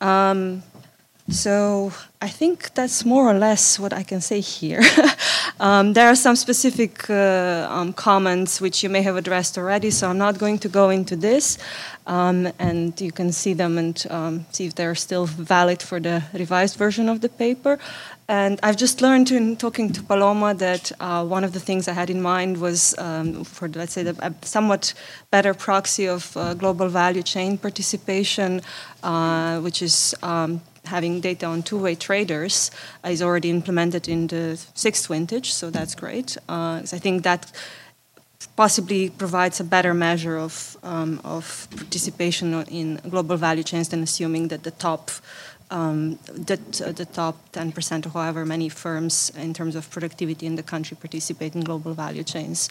[0.00, 0.62] Um,
[1.28, 4.80] so I think that's more or less what I can say here.
[5.60, 10.08] um, there are some specific uh, um, comments which you may have addressed already, so
[10.08, 11.58] I'm not going to go into this.
[12.06, 16.22] Um, and you can see them and um, see if they're still valid for the
[16.32, 17.80] revised version of the paper.
[18.28, 21.92] And I've just learned in talking to Paloma that uh, one of the things I
[21.92, 24.94] had in mind was um, for, let's say, the, a somewhat
[25.30, 28.62] better proxy of uh, global value chain participation,
[29.02, 32.70] uh, which is um, having data on two-way traders
[33.04, 36.36] uh, is already implemented in the sixth vintage, so that's great.
[36.48, 37.52] Uh, I think that
[38.56, 44.48] possibly provides a better measure of, um, of participation in global value chains than assuming
[44.48, 45.10] that the top
[45.70, 50.54] um, that uh, the top 10% or however many firms in terms of productivity in
[50.54, 52.68] the country participate in global value chains.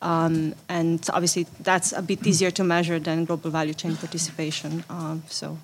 [0.00, 4.84] Um, and obviously that's a bit easier to measure than global value chain participation.
[4.88, 5.58] Um, so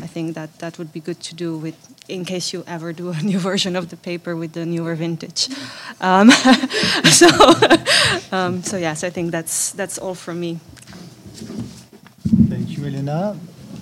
[0.00, 1.76] I think that that would be good to do with,
[2.08, 5.48] in case you ever do a new version of the paper with the newer vintage.
[6.00, 6.30] Um,
[7.10, 7.28] so,
[8.32, 10.60] um, so yes, I think that's that's all from me.
[12.48, 13.36] Thank you, Elena.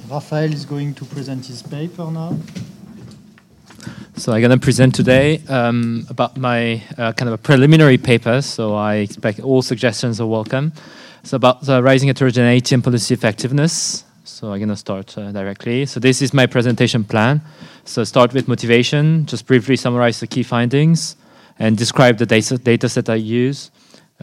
[0.09, 2.37] Raphael is going to present his paper now.
[4.17, 8.43] So I'm going to present today um, about my uh, kind of a preliminary paper.
[8.43, 10.73] So I expect all suggestions are welcome.
[11.23, 14.05] It's about the rising heterogeneity and policy effectiveness.
[14.31, 15.87] So I'm going to start uh, directly.
[15.87, 17.43] So this is my presentation plan.
[17.85, 21.17] So start with motivation, just briefly summarize the key findings,
[21.59, 23.71] and describe the data, data set I use,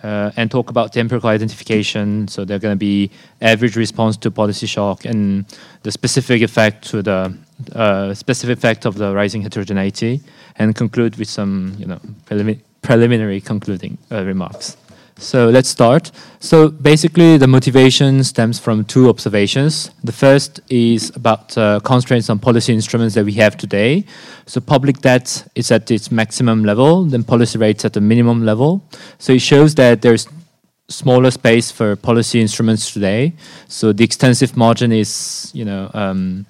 [0.03, 2.27] uh, and talk about the empirical identification.
[2.27, 5.45] So they're going to be average response to policy shock and
[5.83, 7.37] the specific effect to the
[7.75, 10.21] uh, specific effect of the rising heterogeneity,
[10.57, 14.77] and conclude with some you know prelimi- preliminary concluding uh, remarks.
[15.19, 16.11] So let's start.
[16.39, 19.89] So basically, the motivation stems from two observations.
[20.03, 24.05] The first is about uh, constraints on policy instruments that we have today.
[24.45, 28.83] So public debt is at its maximum level, then policy rates at the minimum level.
[29.17, 30.27] So it shows that there's
[30.87, 33.33] smaller space for policy instruments today.
[33.67, 35.89] So the extensive margin is, you know.
[35.93, 36.45] Um,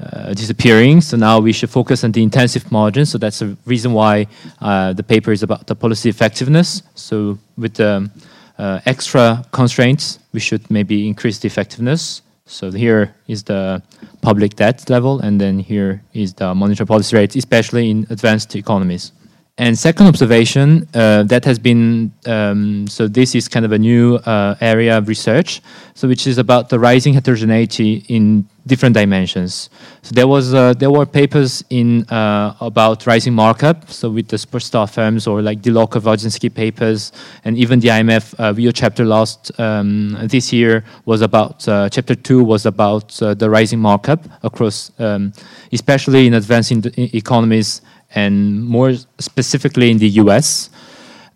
[0.00, 1.00] uh, disappearing.
[1.00, 3.04] So now we should focus on the intensive margin.
[3.06, 4.26] So that's the reason why
[4.60, 6.82] uh, the paper is about the policy effectiveness.
[6.94, 8.10] So with the
[8.58, 12.22] uh, extra constraints, we should maybe increase the effectiveness.
[12.46, 13.82] So here is the
[14.22, 19.12] public debt level, and then here is the monetary policy rate, especially in advanced economies.
[19.60, 24.14] And second observation uh, that has been um, so this is kind of a new
[24.14, 25.60] uh, area of research,
[25.94, 29.68] so which is about the rising heterogeneity in different dimensions.
[30.02, 34.36] So there was uh, there were papers in uh, about rising markup, so with the
[34.36, 37.10] superstar firms or like De Loecker papers,
[37.44, 42.14] and even the IMF uh, Rio chapter last um, this year was about uh, chapter
[42.14, 45.32] two was about the rising markup across, um,
[45.72, 47.80] especially in advancing economies
[48.14, 50.70] and more specifically in the US.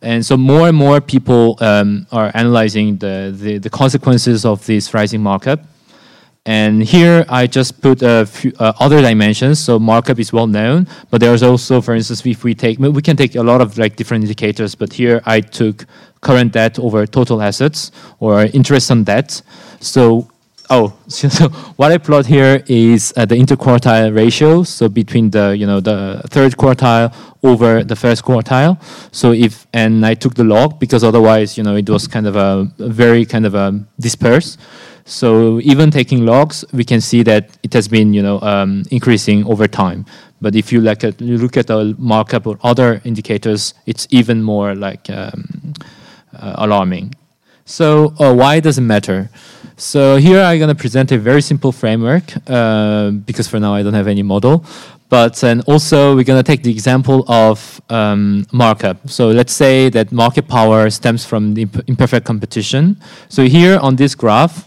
[0.00, 4.92] And so more and more people um, are analyzing the, the, the, consequences of this
[4.92, 5.60] rising markup.
[6.44, 9.60] And here I just put a few uh, other dimensions.
[9.60, 13.16] So markup is well known, but there's also, for instance, if we take, we can
[13.16, 15.86] take a lot of like different indicators, but here I took
[16.20, 19.40] current debt over total assets or interest on debt.
[19.78, 20.31] So
[20.70, 21.28] Oh, so
[21.76, 26.22] what I plot here is uh, the interquartile ratio, so between the you know the
[26.28, 28.80] third quartile over the first quartile.
[29.12, 32.36] So if and I took the log because otherwise you know it was kind of
[32.36, 34.58] a, a very kind of a dispersed.
[35.04, 39.44] So even taking logs, we can see that it has been you know um, increasing
[39.46, 40.06] over time.
[40.40, 44.42] But if you look at you look at the markup or other indicators, it's even
[44.42, 45.74] more like um,
[46.38, 47.14] uh, alarming.
[47.64, 49.28] So uh, why does it matter?
[49.76, 53.82] So here I'm going to present a very simple framework uh, because for now I
[53.82, 54.64] don't have any model.
[55.08, 59.10] But and also we're going to take the example of um, markup.
[59.10, 62.96] So let's say that market power stems from the imperfect competition.
[63.28, 64.66] So here on this graph,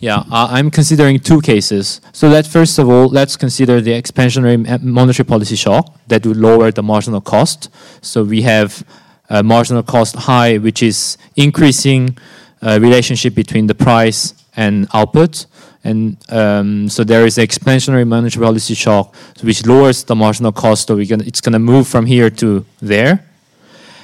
[0.00, 2.00] yeah, I'm considering two cases.
[2.12, 6.72] So that first of all, let's consider the expansionary monetary policy shock that would lower
[6.72, 7.70] the marginal cost.
[8.00, 8.84] So we have
[9.30, 12.20] a marginal cost high, which is increasing uh,
[12.62, 15.46] relationship between the price and output.
[15.84, 20.86] And um, so there is an expansionary monetary policy shock, which lowers the marginal cost.
[20.86, 23.24] So gonna, it's going to move from here to there.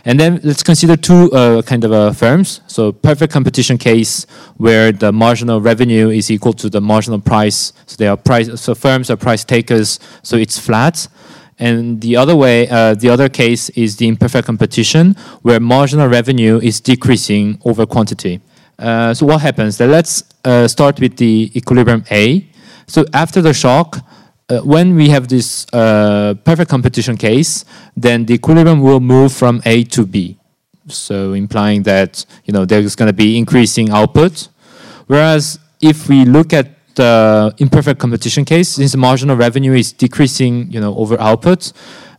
[0.05, 2.62] And then let's consider two uh, kind of uh, firms.
[2.66, 4.25] So perfect competition case
[4.57, 7.73] where the marginal revenue is equal to the marginal price.
[7.87, 8.61] So they are price.
[8.61, 10.01] So firms are price takers.
[10.23, 11.09] So it's flat.
[11.59, 16.59] And the other way, uh, the other case is the imperfect competition, where marginal revenue
[16.59, 18.40] is decreasing over quantity.
[18.79, 19.81] Uh, so what happens?
[19.81, 22.49] Let's uh, start with the equilibrium A.
[22.87, 23.99] So after the shock,
[24.49, 27.64] uh, when we have this uh, perfect competition case,
[27.97, 30.38] then the equilibrium will move from A to B.
[30.87, 34.49] So implying that you know there's going to be increasing output.
[35.07, 40.71] Whereas if we look at the imperfect competition case, since the marginal revenue is decreasing,
[40.71, 41.73] you know, over output,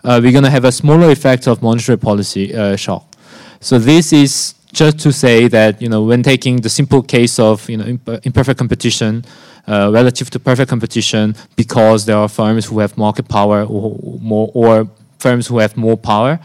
[0.03, 3.15] uh, we're going to have a smaller effect of monetary policy shock.
[3.59, 7.69] So this is just to say that you know when taking the simple case of
[7.69, 9.23] you know imperfect competition
[9.67, 14.49] uh, relative to perfect competition, because there are firms who have market power or more
[14.53, 16.39] or firms who have more power,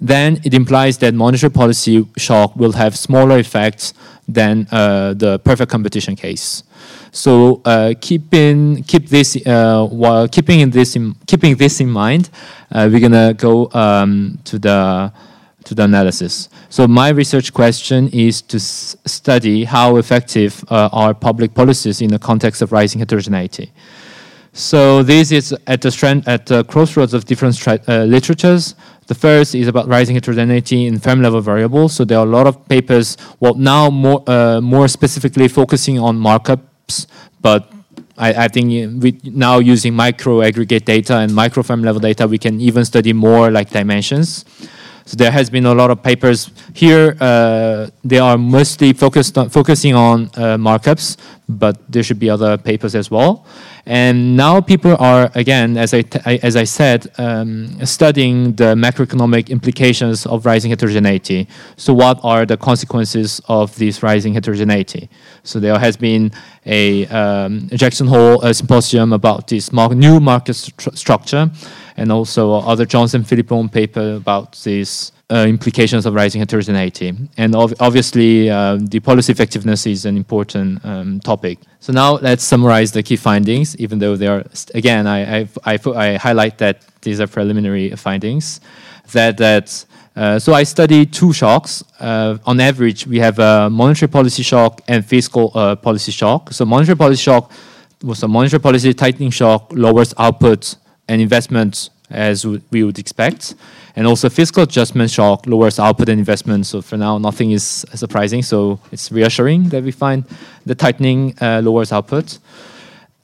[0.00, 3.92] then it implies that monetary policy shock will have smaller effects
[4.28, 6.62] than uh, the perfect competition case.
[7.12, 12.30] So uh, keeping keep this uh, while keeping in this in, keeping this in mind,
[12.70, 15.12] uh, we're gonna go um, to the
[15.64, 16.48] to the analysis.
[16.68, 22.18] So my research question is to study how effective uh, are public policies in the
[22.18, 23.72] context of rising heterogeneity.
[24.52, 28.74] So this is at the strand, at the crossroads of different uh, literatures.
[29.06, 31.94] The first is about rising heterogeneity in firm level variables.
[31.94, 36.18] So there are a lot of papers, well, now more uh, more specifically focusing on
[36.18, 37.06] markups,
[37.40, 37.72] but
[38.18, 42.60] I, I think now using micro aggregate data and micro firm level data, we can
[42.60, 44.44] even study more like dimensions.
[45.04, 47.16] So there has been a lot of papers here.
[47.20, 51.16] Uh, they are mostly focused on, focusing on uh, markups,
[51.48, 53.44] but there should be other papers as well.
[53.86, 56.04] And now people are again, as I
[56.42, 61.48] as I said, um, studying the macroeconomic implications of rising heterogeneity.
[61.76, 65.08] So what are the consequences of this rising heterogeneity?
[65.42, 66.30] So there has been
[66.66, 71.50] a, um, Jackson Hole a symposium about this mar new market st structure
[72.00, 77.12] and also other Johnson Philippon paper about these uh, implications of rising heterogeneity.
[77.36, 81.58] And ov- obviously, uh, the policy effectiveness is an important um, topic.
[81.80, 85.48] So now let's summarize the key findings, even though they are, st- again, I, I,
[85.66, 88.62] I, I, highlight that these are preliminary findings.
[89.12, 89.84] That, that
[90.16, 91.84] uh, so I studied two shocks.
[92.00, 96.50] Uh, on average, we have a monetary policy shock and fiscal uh, policy shock.
[96.52, 97.52] So monetary policy shock
[98.02, 100.76] was a monetary policy tightening shock, lowers output
[101.10, 103.54] and investments as we would expect.
[103.96, 106.66] And also fiscal adjustment shock lowers output and investment.
[106.66, 108.42] So for now, nothing is surprising.
[108.42, 110.24] So it's reassuring that we find
[110.64, 112.38] the tightening uh, lowers output.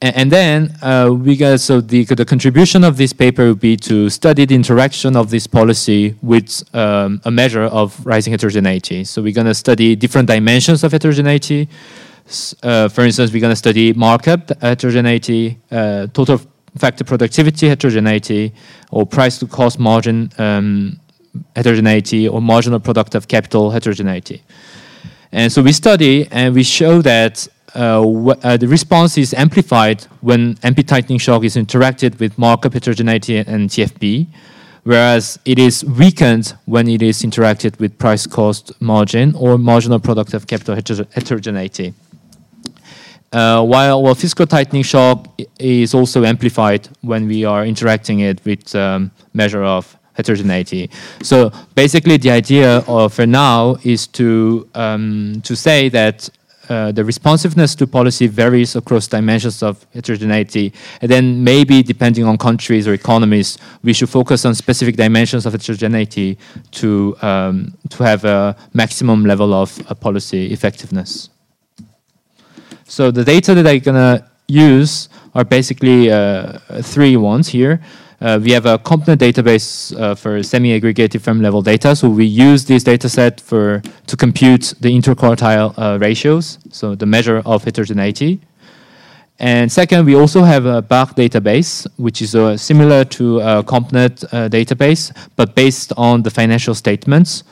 [0.01, 3.77] And, and then uh, we got so the the contribution of this paper would be
[3.77, 9.05] to study the interaction of this policy with um, a measure of rising heterogeneity.
[9.05, 11.67] So we're going to study different dimensions of heterogeneity.
[12.61, 16.41] Uh, for instance, we're going to study markup heterogeneity, uh, total
[16.77, 18.53] factor productivity heterogeneity,
[18.91, 20.99] or price to cost margin um,
[21.55, 24.41] heterogeneity, or marginal product of capital heterogeneity.
[25.31, 28.01] And so we study and we show that uh,
[28.43, 33.69] uh, the response is amplified when MP tightening shock is interacted with markup heterogeneity and
[33.69, 34.27] TFP,
[34.83, 40.33] whereas it is weakened when it is interacted with price cost margin or marginal product
[40.33, 41.93] of capital heterogeneity.
[43.33, 45.27] Uh, while, while fiscal tightening shock
[45.59, 50.89] is also amplified when we are interacting it with um, measure of heterogeneity.
[51.21, 56.29] So basically, the idea of for now is to um, to say that.
[56.69, 62.37] Uh, the responsiveness to policy varies across dimensions of heterogeneity, and then maybe depending on
[62.37, 66.37] countries or economies, we should focus on specific dimensions of heterogeneity
[66.71, 71.29] to um, to have a maximum level of uh, policy effectiveness.
[72.87, 77.81] So the data that I'm gonna use are basically uh, three ones here.
[78.19, 81.95] Uh, we have a CompNet database uh, for semi-aggregated firm level data.
[81.95, 87.05] So we use this data set for to compute the interquartile uh, ratios, so the
[87.05, 88.39] measure of heterogeneity.
[89.39, 94.23] And second, we also have a BACH database, which is uh, similar to a CompNet
[94.23, 97.43] uh, database, but based on the financial statements.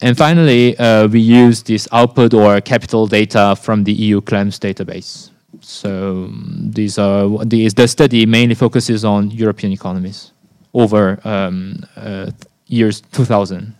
[0.00, 5.30] And finally, uh, we use this output or capital data from the EU KLEMS database.
[5.60, 10.32] So um, these are these, the study mainly focuses on European economies
[10.74, 12.30] over um, uh,
[12.66, 13.74] years 2000.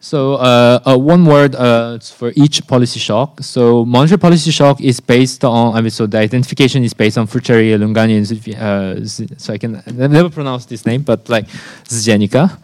[0.00, 3.40] So uh, uh, one word uh, for each policy shock.
[3.40, 7.28] So monetary policy shock is based on, I mean, so the identification is based on
[7.28, 8.24] Furceri, Lunganian,
[8.58, 9.06] uh,
[9.38, 11.46] so I can never pronounce this name, but like
[11.84, 12.58] Zjenica.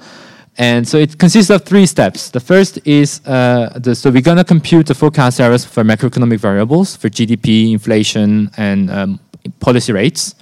[0.58, 2.30] And so it consists of three steps.
[2.30, 6.40] The first is uh, the, so we're going to compute the forecast errors for macroeconomic
[6.40, 9.20] variables for GDP, inflation, and um,
[9.60, 10.34] policy rates.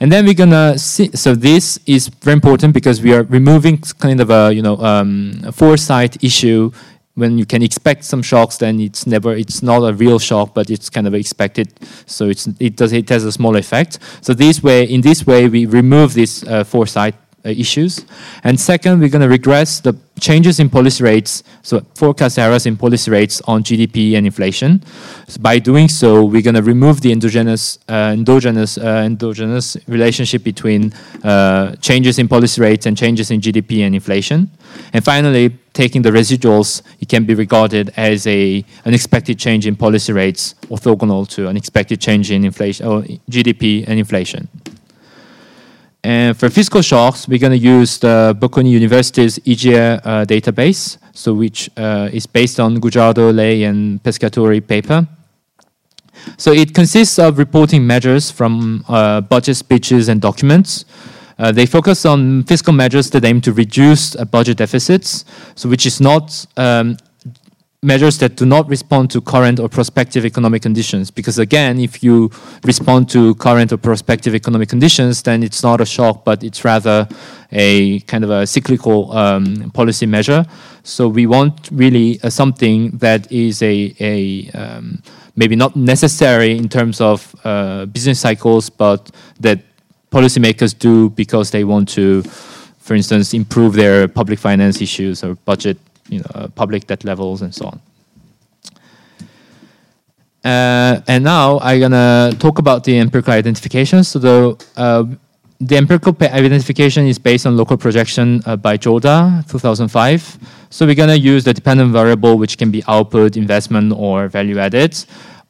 [0.00, 1.10] And then we're going to see.
[1.14, 5.42] So this is very important because we are removing kind of a you know um,
[5.44, 6.70] a foresight issue.
[7.14, 10.70] When you can expect some shocks, then it's never it's not a real shock, but
[10.70, 11.74] it's kind of expected.
[12.06, 13.98] So it's it does it has a small effect.
[14.20, 18.04] So this way, in this way, we remove this uh, foresight issues.
[18.44, 22.76] And second, we're going to regress the changes in policy rates, so forecast errors in
[22.76, 24.82] policy rates on GDP and inflation.
[25.28, 30.42] So by doing so, we're going to remove the endogenous, uh, endogenous, uh, endogenous relationship
[30.42, 34.50] between uh, changes in policy rates and changes in GDP and inflation.
[34.92, 40.12] And finally, taking the residuals, it can be regarded as a unexpected change in policy
[40.12, 44.48] rates orthogonal to unexpected change in inflation or GDP and inflation.
[46.04, 51.34] And for fiscal shocks, we're going to use the Bocconi University's EGE uh, database, so
[51.34, 55.06] which uh, is based on Guajardo, Leigh, and Pescatori paper.
[56.36, 60.84] So it consists of reporting measures from uh, budget speeches and documents.
[61.38, 65.24] Uh, they focus on fiscal measures that aim to reduce uh, budget deficits,
[65.54, 66.96] so which is not um,
[67.82, 71.12] measures that do not respond to current or prospective economic conditions.
[71.12, 72.30] Because again, if you
[72.64, 77.06] respond to current or prospective economic conditions, then it's not a shock, but it's rather
[77.52, 80.44] a kind of a cyclical um, policy measure.
[80.82, 85.00] So we want really uh, something that is a, a um,
[85.36, 89.08] maybe not necessary in terms of uh, business cycles, but
[89.38, 89.60] that
[90.10, 92.22] policymakers do because they want to,
[92.78, 97.42] for instance, improve their public finance issues or budget you know, uh, public debt levels
[97.42, 97.80] and so on.
[100.44, 104.04] Uh, and now I'm gonna talk about the empirical identification.
[104.04, 105.04] So the uh,
[105.60, 110.38] the empirical identification is based on local projection uh, by Jordà, 2005.
[110.70, 114.96] So we're gonna use the dependent variable, which can be output, investment, or value added,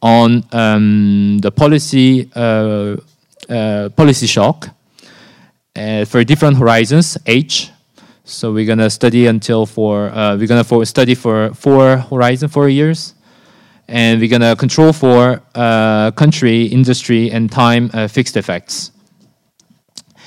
[0.01, 2.97] on um, the policy uh,
[3.49, 4.71] uh, policy shock
[6.07, 7.71] for different horizons, H,
[8.29, 12.69] So we're gonna study until for uh, we're gonna for study for four horizon four
[12.69, 13.15] years,
[13.89, 18.93] and we're gonna control for uh, country, industry, and time uh, fixed effects.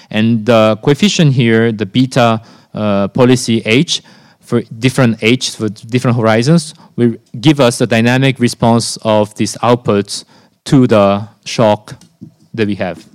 [0.10, 2.42] And the coefficient here, the beta
[2.74, 4.02] uh, policy H,
[4.40, 10.26] for different H for different horizons, will give us the dynamic response of these outputs
[10.66, 12.02] to the shock
[12.56, 13.11] that we have.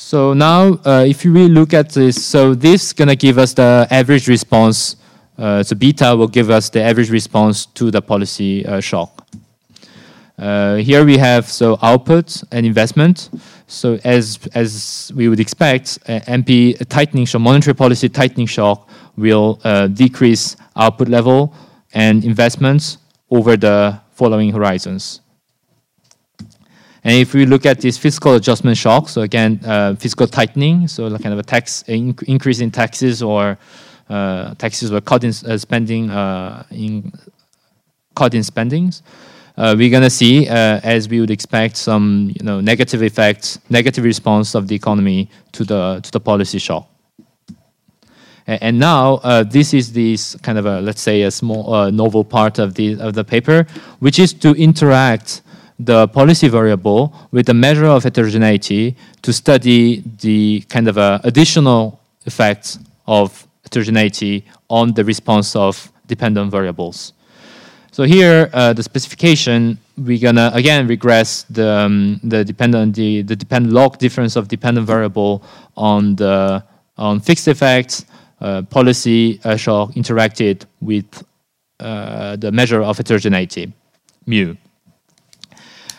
[0.00, 3.52] So now, uh, if you really look at this, so this is gonna give us
[3.52, 4.94] the average response.
[5.36, 9.26] Uh, so beta will give us the average response to the policy uh, shock.
[10.38, 13.28] Uh, here we have so output and investment.
[13.66, 19.60] So as as we would expect, uh, MP tightening shock, monetary policy tightening shock will
[19.64, 21.52] uh, decrease output level
[21.92, 22.98] and investments
[23.30, 25.22] over the following horizons.
[27.04, 31.06] And if we look at this fiscal adjustment shock, so again, uh, fiscal tightening, so
[31.06, 33.58] like kind of a tax inc increase in taxes or
[34.10, 37.12] uh, taxes or cut in uh, spending, uh, in
[38.16, 39.02] cut in spendings,
[39.56, 44.04] uh, we're gonna see, uh, as we would expect, some you know negative effects, negative
[44.04, 46.88] response of the economy to the to the policy shock.
[48.46, 52.74] And, now this is this kind of a let's say a small novel part of
[52.74, 53.66] the of the paper,
[53.98, 55.42] which is to interact
[55.78, 62.00] the policy variable with the measure of heterogeneity to study the kind of uh, additional
[62.26, 67.12] effects of heterogeneity on the response of dependent variables.
[67.92, 73.34] So here, uh, the specification, we're gonna again regress the um, the dependent the, the
[73.34, 75.42] dependent log difference of dependent variable
[75.76, 76.62] on the
[76.96, 78.04] on fixed effects
[78.40, 81.24] uh, policy uh, shock interacted with
[81.80, 83.72] uh, the measure of heterogeneity,
[84.26, 84.54] mu.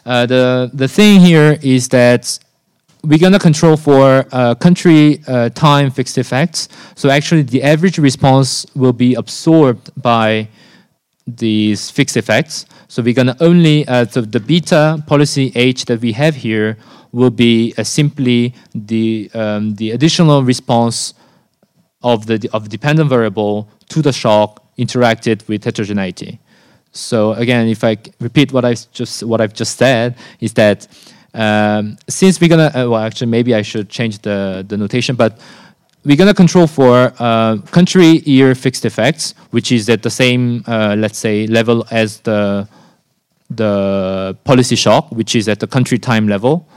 [0.10, 2.40] Uh, the the thing here is that
[3.04, 6.68] we're going to control for uh, country uh, time fixed effects.
[6.96, 10.48] So actually, the average response will be absorbed by
[11.28, 12.66] these fixed effects.
[12.88, 16.78] So we're going to only uh, so the beta policy H that we have here
[17.12, 21.14] will be uh, simply the um, the additional response
[22.02, 26.40] of the of dependent variable to the shock interacted with heterogeneity.
[26.92, 30.88] So again, if I repeat what I've just what I've just said, is that
[31.34, 35.40] um, since we're gonna uh, well, actually maybe I should change the the notation, but
[36.04, 40.96] we're gonna control for uh, country year fixed effects, which is at the same uh,
[40.98, 42.68] let's say level as the
[43.50, 46.68] the policy shock, which is at the country time level.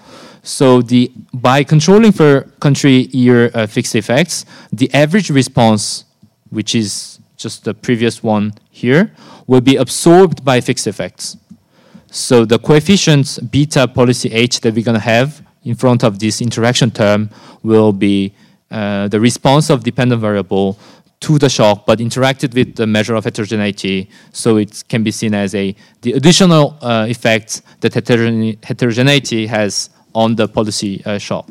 [0.43, 6.05] So the by controlling for country year uh, fixed effects, the average response,
[6.51, 9.13] which is just the previous one here,
[9.53, 11.37] will be absorbed by fixed effects.
[12.11, 15.29] So the coefficients beta policy H that we're going to have
[15.71, 17.29] in front of this interaction term
[17.63, 18.33] will be
[18.71, 20.79] uh, the response of dependent variable
[21.21, 24.09] to the shock, but interacted with the measure of heterogeneity.
[24.33, 29.91] So it can be seen as a the additional uh, effect that heterogene heterogeneity has
[30.15, 31.47] on the policy uh, shock.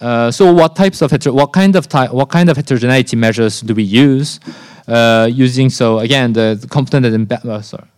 [0.00, 1.10] Uh, so what types of
[1.40, 1.84] what kind of
[2.20, 4.40] what kind of heterogeneity measures do we use?
[4.86, 7.88] Uh, using so again the, the CompNet and uh, sorry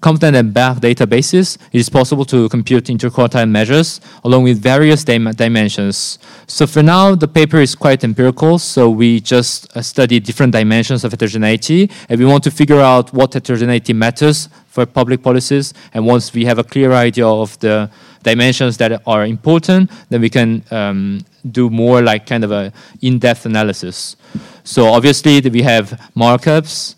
[0.00, 6.20] CompNet and databases, it is possible to compute interquartile measures along with various dim dimensions.
[6.46, 11.02] So for now, the paper is quite empirical, so we just uh, study different dimensions
[11.02, 16.06] of heterogeneity, and we want to figure out what heterogeneity matters for public policies, and
[16.06, 17.90] once we have a clear idea of the
[18.22, 22.72] dimensions that are important, then we can um, do more like kind of a
[23.02, 24.16] in-depth analysis.
[24.64, 26.94] So obviously we have markups,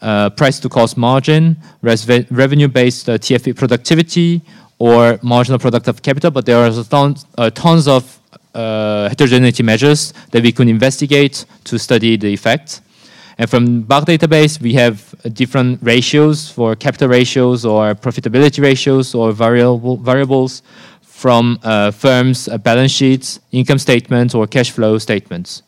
[0.00, 4.42] uh, price to cost margin, revenue-based uh, TFP productivity,
[4.78, 8.18] or marginal product of capital, but there are tons, uh, tons of
[8.54, 12.80] uh, heterogeneity measures that we could investigate to study the effect.
[13.36, 19.32] And from BERT database, we have different ratios for capital ratios or profitability ratios or
[19.32, 20.62] variable variables
[21.20, 25.62] from uh, firms' uh, balance sheets, income statements, or cash flow statements.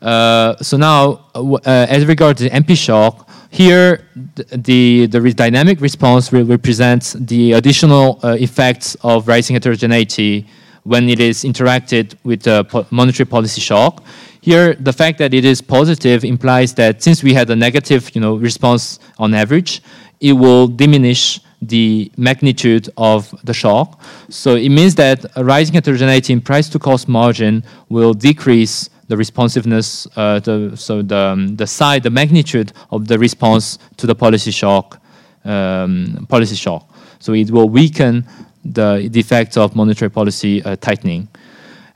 [0.00, 1.26] Uh, so now,
[1.64, 8.94] as regards the MP shock, here the, the dynamic response will represent the additional effects
[9.02, 10.46] of rising heterogeneity
[10.84, 14.04] when it is interacted with po monetary policy shock.
[14.42, 18.20] Here, the fact that it is positive implies that since we had a negative you
[18.20, 19.82] know, response on average,
[20.20, 24.00] it will diminish the magnitude of the shock.
[24.28, 30.06] So it means that rising heterogeneity in price to cost margin will decrease the responsiveness,
[30.16, 34.50] uh, the, so the, um, the size, the magnitude of the response to the policy
[34.50, 35.00] shock,
[35.44, 36.88] um, policy shock.
[37.18, 38.26] So it will weaken
[38.64, 41.28] the, the effects of monetary policy uh, tightening.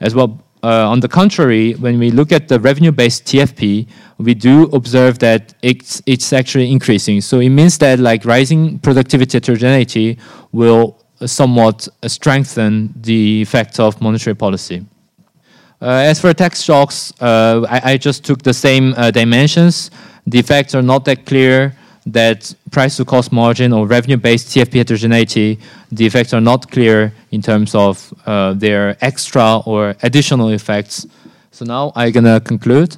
[0.01, 3.89] As well, uh, on the contrary, when we look at the revenue-based TFP,
[4.19, 7.21] we do observe that it's it's actually increasing.
[7.21, 10.19] So it means that like rising productivity heterogeneity
[10.53, 14.85] will somewhat strengthen the effect of monetary policy.
[15.83, 19.91] Uh, as for tax shocks, uh, I, I, just took the same uh, dimensions.
[20.27, 21.75] The effects are not that clear
[22.13, 25.59] that price to cost margin or revenue based TFP heterogeneity,
[25.91, 31.07] the effects are not clear in terms of uh, their extra or additional effects.
[31.51, 32.97] So now I'm gonna conclude.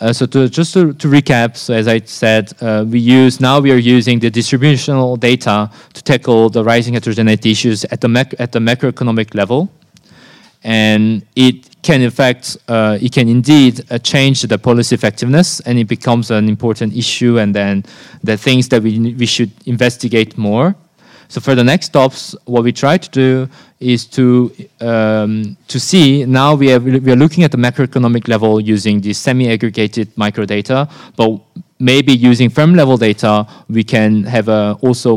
[0.00, 3.60] Uh, so to, just to, to, recap, so as I said, uh, we use now
[3.60, 8.50] we are using the distributional data to tackle the rising heterogeneity issues at the at
[8.50, 9.70] the macroeconomic level,
[10.64, 15.78] and it can in fact, uh, it can indeed uh, change the policy effectiveness and
[15.78, 17.84] it becomes an important issue and then
[18.22, 20.74] the things that we, we should investigate more.
[21.28, 23.48] So for the next stops, what we try to do
[23.80, 28.60] is to um, to see now we, have, we are looking at the macroeconomic level
[28.60, 31.40] using the semi-aggregated microdata, but
[31.78, 35.16] maybe using firm level data, we can have a also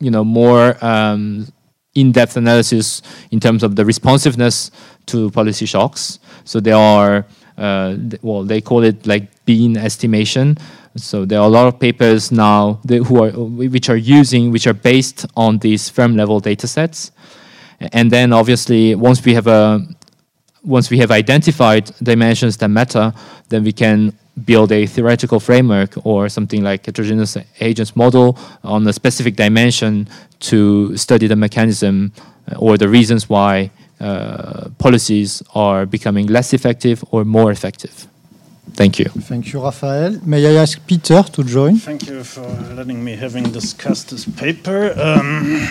[0.00, 1.46] you know more um,
[1.94, 4.70] in-depth analysis in terms of the responsiveness
[5.06, 6.18] to policy shocks.
[6.44, 7.26] So there are,
[7.56, 10.58] uh, well, they call it like bean estimation.
[10.96, 14.74] So there are a lot of papers now who are which are using which are
[14.74, 17.12] based on these firm level data sets.
[17.92, 19.86] And then obviously once we have a
[20.64, 23.12] once we have identified dimensions that matter,
[23.50, 24.12] then we can
[24.44, 30.08] build a theoretical framework or something like heterogeneous agents model on a specific dimension
[30.40, 32.12] to study the mechanism
[32.58, 33.70] or the reasons why
[34.00, 38.06] uh, policies are becoming less effective or more effective.
[38.72, 39.06] Thank you.
[39.06, 40.20] Thank you, Raphael.
[40.22, 41.76] May I ask Peter to join?
[41.76, 44.92] Thank you for letting me having discussed this paper.
[45.00, 45.66] Um,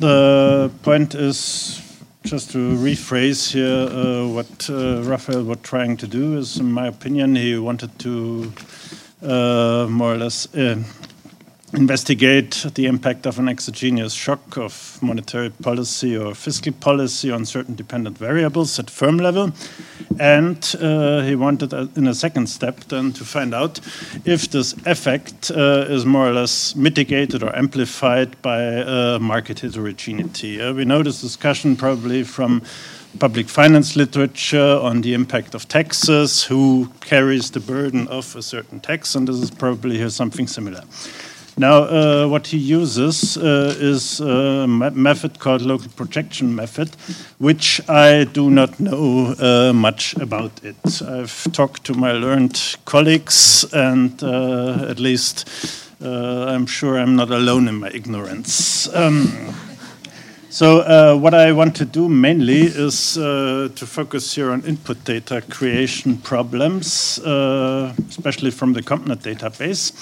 [0.00, 1.80] the point is
[2.24, 6.88] just to rephrase here uh, what uh, Raphael was trying to do is, in my
[6.88, 8.52] opinion, he wanted to
[9.22, 10.82] uh, more or less uh,
[11.74, 17.74] investigate the impact of an exogenous shock of monetary policy or fiscal policy on certain
[17.74, 19.52] dependent variables at firm level.
[20.20, 23.80] And uh, he wanted, uh, in a second step, then to find out
[24.24, 30.60] if this effect uh, is more or less mitigated or amplified by uh, market heterogeneity.
[30.60, 32.62] Uh, we know this discussion probably from
[33.18, 38.80] public finance literature on the impact of taxes, who carries the burden of a certain
[38.80, 40.82] tax, and this is probably here something similar.
[41.56, 46.90] Now, uh, what he uses uh, is a method called local projection method,
[47.38, 51.02] which I do not know uh, much about it.
[51.02, 55.46] I've talked to my learned colleagues, and at least
[56.00, 58.88] I'm sure I'm not alone in my ignorance.
[58.94, 59.54] Um,
[60.52, 65.02] so uh, what I want to do mainly is uh, to focus here on input
[65.02, 69.92] data creation problems, uh, especially from the CompNet database.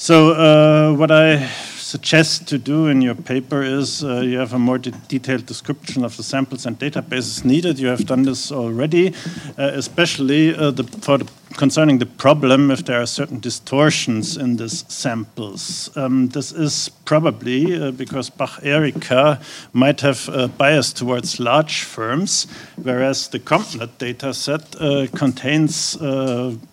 [0.00, 1.50] So uh, what I
[1.88, 6.04] suggest to do in your paper is uh, you have a more de detailed description
[6.04, 7.78] of the samples and databases needed.
[7.78, 9.14] You have done this already,
[9.56, 11.26] uh, especially uh, the, for the
[11.56, 15.90] concerning the problem if there are certain distortions in these samples.
[15.96, 19.40] Um, this is probably uh, because Bach Erika
[19.72, 25.96] might have a bias towards large firms, whereas the CompNet data set uh, contains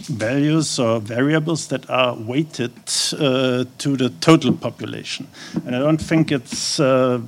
[0.09, 5.04] values or variables that are weighted to the total population.
[5.65, 7.19] And I don't think it's uh,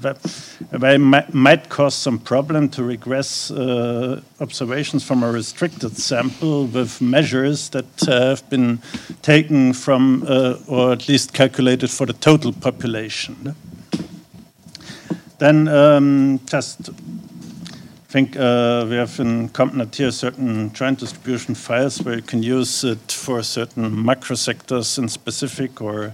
[0.72, 7.70] it might cause some problem to regress uh, observations from a restricted sample with measures
[7.70, 8.80] that have been
[9.22, 13.56] taken from, uh, or at least calculated for the total population.
[15.38, 16.90] Then um, just
[18.18, 22.84] think uh, we have in CompNet here certain joint distribution files where you can use
[22.84, 26.14] it for certain macro sectors in specific or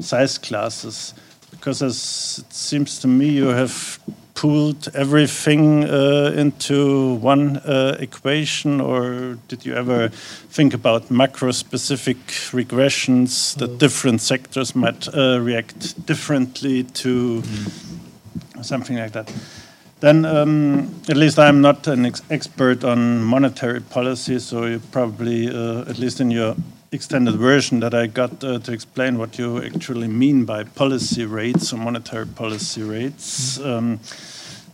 [0.00, 1.14] size classes
[1.50, 3.98] because as it seems to me you have
[4.36, 10.08] pooled everything uh, into one uh, equation, or did you ever
[10.50, 12.18] think about macro-specific
[12.52, 13.78] regressions that mm.
[13.78, 17.42] different sectors might uh, react differently to
[18.62, 19.32] something like that?
[20.00, 25.48] Then, um, at least I'm not an ex expert on monetary policy, so you probably,
[25.48, 26.54] uh, at least in your
[26.92, 31.72] extended version that I got uh, to explain what you actually mean by policy rates
[31.72, 33.58] or monetary policy rates.
[33.60, 34.00] Um,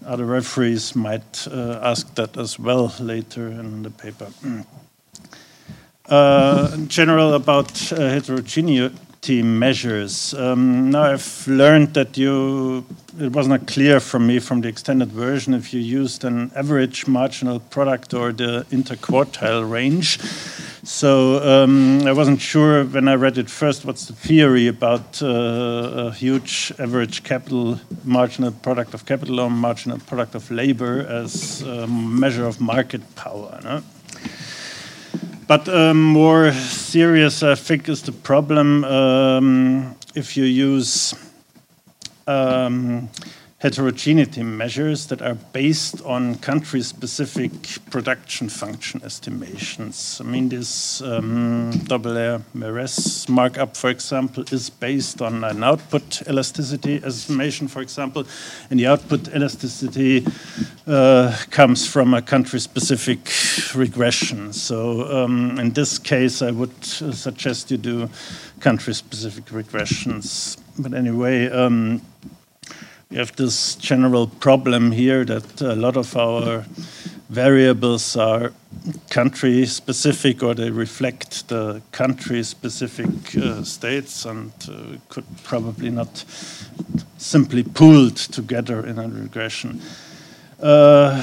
[0.07, 4.29] other referees might uh, ask that as well later in the paper.
[6.09, 7.97] Uh, in general, about uh,
[9.31, 10.35] measures.
[10.35, 12.85] Um, now I've learned that you
[13.21, 17.07] it was not clear for me from the extended version if you used an average
[17.07, 20.19] marginal product or the interquartile range.
[20.83, 26.09] So um, I wasn't sure when I read it first what's the theory about uh,
[26.09, 31.87] a huge average capital marginal product of capital or marginal product of labor as a
[31.87, 33.61] measure of market power.
[33.63, 33.83] No?
[35.47, 41.15] But um, more serious, I think, is the problem um, if you use
[42.27, 43.09] um,
[43.63, 47.53] heterogeneity measures that are based on country-specific
[47.91, 50.21] production function estimations.
[50.21, 57.69] I mean, this um, Dobeler-Merez markup, for example, is based on an output elasticity estimation,
[57.69, 58.25] for example,
[58.69, 60.27] and the output elasticity
[60.89, 63.21] uh, comes from a country-specific
[63.77, 64.53] regression.
[64.53, 68.11] So um, in this case, I would uh, suggest you do
[68.59, 70.59] country-specific regressions.
[70.77, 72.03] But anyway, um,
[73.13, 76.65] we have this general problem here that a lot of our
[77.29, 78.53] variables are
[79.11, 86.25] country specific or they reflect the country specific uh, states and uh, could probably not
[87.19, 89.83] simply pooled together in a regression.
[90.63, 91.23] Uh,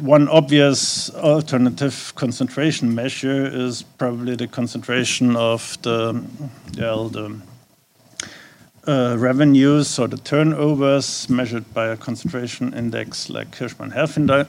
[0.00, 6.24] one obvious alternative concentration measure is probably the concentration of the,
[6.78, 7.38] well, the
[8.88, 14.46] revenues or the turnovers measured by a concentration index like Hirschman-Herfindahl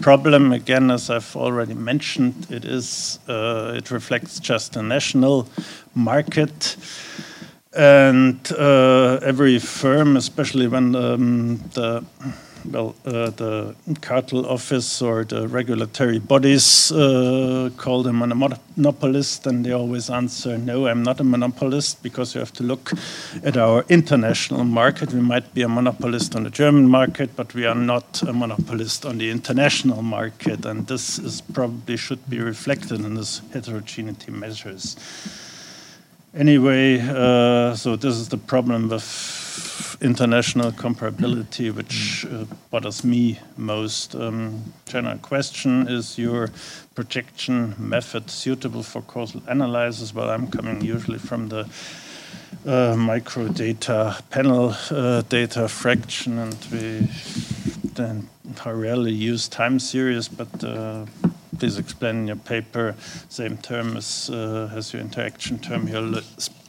[0.00, 0.52] problem.
[0.52, 5.48] Again, as I've already mentioned, it is uh, it reflects just a national
[5.94, 6.76] market,
[7.72, 12.04] and uh, every firm, especially when um, the
[12.64, 19.64] well, uh, the cartel office or the regulatory bodies uh, call them a monopolist, and
[19.64, 22.92] they always answer, "No, I'm not a monopolist," because you have to look
[23.42, 25.12] at our international market.
[25.12, 29.04] We might be a monopolist on the German market, but we are not a monopolist
[29.04, 34.96] on the international market, and this is probably should be reflected in this heterogeneity measures.
[36.32, 39.49] Anyway, uh, so this is the problem with
[40.00, 44.14] international comparability, which uh, bothers me most.
[44.14, 46.50] Um, general question is your
[46.94, 50.14] projection method suitable for causal analysis?
[50.14, 51.68] Well, I'm coming usually from the
[52.66, 57.08] uh, micro data panel uh, data fraction, and we
[57.94, 58.28] then
[58.66, 61.06] rarely use time series, but uh,
[61.58, 62.94] please explain in your paper
[63.28, 66.22] same term as, uh, as your interaction term here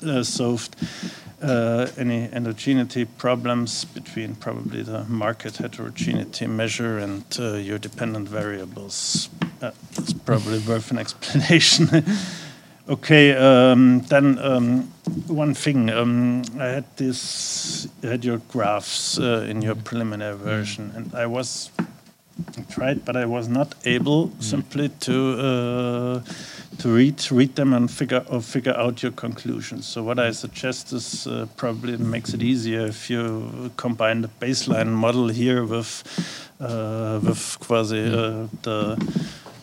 [0.06, 0.76] uh, solved
[1.42, 9.30] uh, any endogeneity problems between probably the market heterogeneity measure and uh, your dependent variables.
[9.62, 11.90] Uh, that's probably worth an explanation.
[12.90, 14.92] okay, um, then um,
[15.28, 15.90] one thing.
[15.90, 21.26] Um, I had this, I had your graphs uh, in your preliminary version, and I
[21.26, 21.72] was
[22.70, 24.44] tried, but I was not able mm.
[24.44, 26.22] simply to uh,
[26.82, 29.86] to read read them and figure or figure out your conclusions.
[29.86, 34.88] So what I suggest is uh, probably makes it easier if you combine the baseline
[34.88, 36.04] model here with
[36.60, 38.98] uh, with quasi uh, the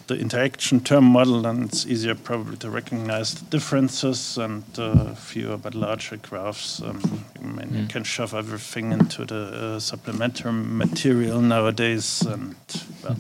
[0.07, 5.59] the interaction term model, then it's easier probably to recognize the differences and uh, fewer
[5.59, 6.81] but larger graphs.
[6.81, 7.01] Um,
[7.39, 7.81] I mean, mm.
[7.81, 12.23] You can shove everything into the uh, supplementary material nowadays.
[12.23, 12.57] And
[13.05, 13.17] well,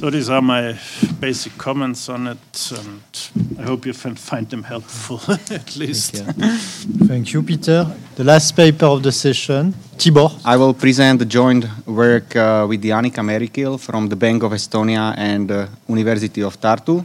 [0.00, 0.78] so these are my
[1.20, 3.02] basic comments on it, and
[3.58, 5.20] I hope you find them helpful
[5.50, 6.16] at least.
[6.16, 7.06] Thank you.
[7.06, 7.86] Thank you, Peter.
[8.16, 9.74] The last paper of the session.
[9.98, 10.40] Tibor.
[10.42, 15.12] I will present the joint work uh, with Jaanika Meriküll from the Bank of Estonia
[15.18, 17.04] and uh, University of Tartu.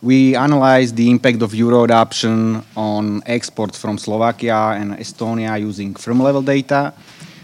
[0.00, 6.22] We analyzed the impact of euro adoption on exports from Slovakia and Estonia using firm
[6.22, 6.94] level data.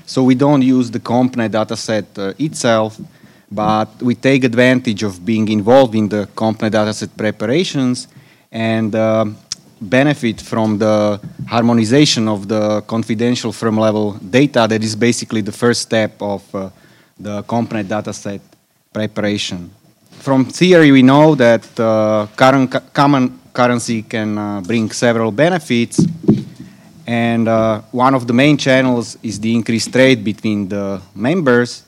[0.07, 3.01] So we don't use the CompNet dataset uh, itself,
[3.55, 8.09] but we take advantage of being involved in the CompNet dataset preparations
[8.51, 9.25] and uh,
[9.81, 15.83] benefit from the harmonization of the confidential firm level data that is basically the first
[15.83, 16.71] step of uh,
[17.19, 18.41] the CompNet dataset
[18.93, 19.71] preparation.
[20.11, 26.01] From theory, we know that uh, current common currency can uh, bring several benefits,
[27.07, 31.85] and uh, one of the main channels is the increased trade between the members.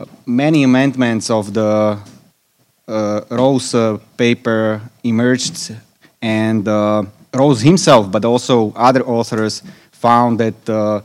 [0.00, 1.98] Uh, many amendments of the
[2.88, 3.74] uh, Rose
[4.16, 5.76] paper emerged
[6.22, 7.02] and uh,
[7.34, 11.02] Rose himself, but also other authors, found that uh,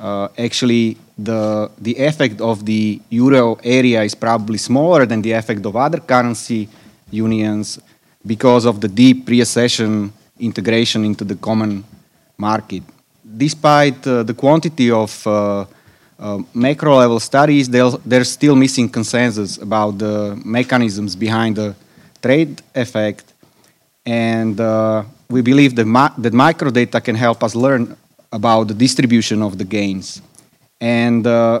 [0.00, 5.64] uh, actually the the effect of the euro area is probably smaller than the effect
[5.64, 6.68] of other currency
[7.12, 7.78] unions
[8.26, 11.84] because of the deep pre-accession integration into the common
[12.36, 12.82] market.
[13.22, 15.12] Despite uh, the quantity of
[16.18, 21.74] uh, macro level studies, there's still missing consensus about the mechanisms behind the
[22.22, 23.32] trade effect.
[24.06, 27.96] And uh, we believe that, mi- that microdata can help us learn
[28.30, 30.20] about the distribution of the gains.
[30.80, 31.60] And uh,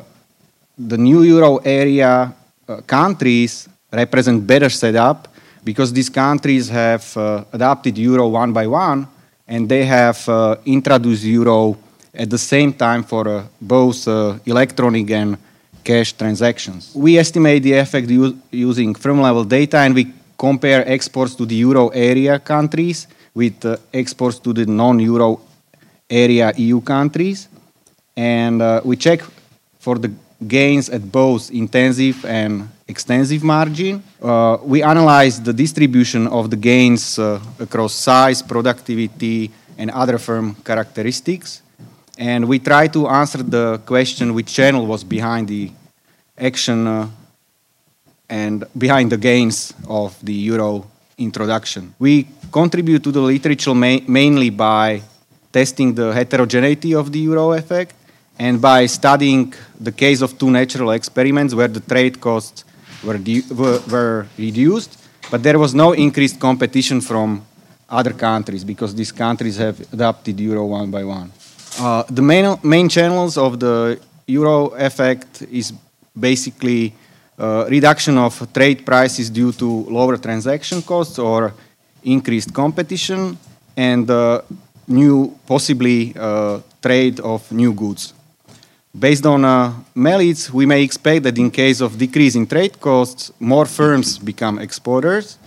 [0.76, 2.34] the new euro area
[2.68, 5.28] uh, countries represent better setup
[5.62, 9.06] because these countries have uh, adopted euro one by one
[9.46, 11.78] and they have uh, introduced euro
[12.14, 15.36] at the same time for uh, both uh, electronic and
[15.82, 16.92] cash transactions.
[16.94, 18.08] We estimate the effect
[18.50, 23.76] using firm level data and we compare exports to the euro area countries with uh,
[23.92, 25.40] exports to the non euro
[26.08, 27.48] area EU countries.
[28.16, 29.20] And uh, we check
[29.78, 30.12] for the
[30.46, 34.02] gains at both intensive and extensive margin.
[34.22, 40.54] Uh, we analyze the distribution of the gains uh, across size, productivity, and other firm
[40.64, 41.62] characteristics.
[42.18, 45.70] And we try to answer the question which channel was behind the
[46.38, 47.08] action uh,
[48.28, 50.86] and behind the gains of the euro
[51.18, 51.94] introduction.
[51.98, 55.02] We contribute to the literature ma mainly by
[55.52, 57.94] testing the heterogeneity of the euro effect
[58.38, 62.64] and by studying the case of two natural experiments where the trade costs
[63.04, 63.18] were,
[63.50, 64.98] were, were reduced,
[65.30, 67.44] but there was no increased competition from
[67.88, 71.30] other countries because these countries have adopted euro one by one.
[71.78, 75.72] Uh, the main, main channels of the euro effect is
[76.18, 76.92] basically
[77.38, 81.52] uh, reduction of trade prices due to lower transaction costs or
[82.04, 83.36] increased competition
[83.76, 84.40] and uh,
[84.86, 88.14] new possibly uh, trade of new goods.
[88.96, 89.72] Based on uh,
[90.52, 95.38] we may expect that in case of decreasing trade costs, more firms become exporters.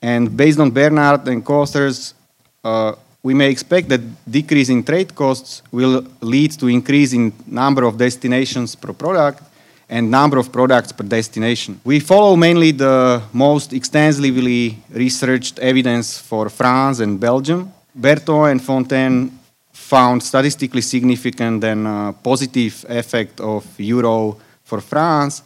[0.00, 2.14] And based on Bernard and Koesters,
[2.62, 2.92] uh,
[3.24, 7.96] we may expect that decrease in trade costs will lead to increase in number of
[7.96, 9.42] destinations per product
[9.88, 11.80] and number of products per destination.
[11.84, 17.72] We follow mainly the most extensively researched evidence for France and Belgium.
[17.98, 19.30] Berthou and Fontagné
[19.72, 25.42] found statistically significant and uh, positive effect of euro for France,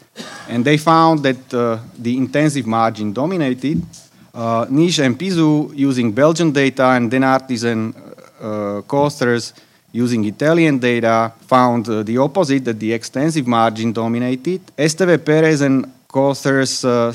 [0.49, 3.83] and they found that uh, the intensive margin dominated.
[4.35, 7.95] Uh, Nitsch and Pisu using Belgian data and De Nardis and
[8.41, 9.53] uh, Koesters
[9.93, 14.61] using Italian data found uh, the opposite, that the extensive margin dominated.
[14.76, 17.12] Esteve Perez and Koesters uh,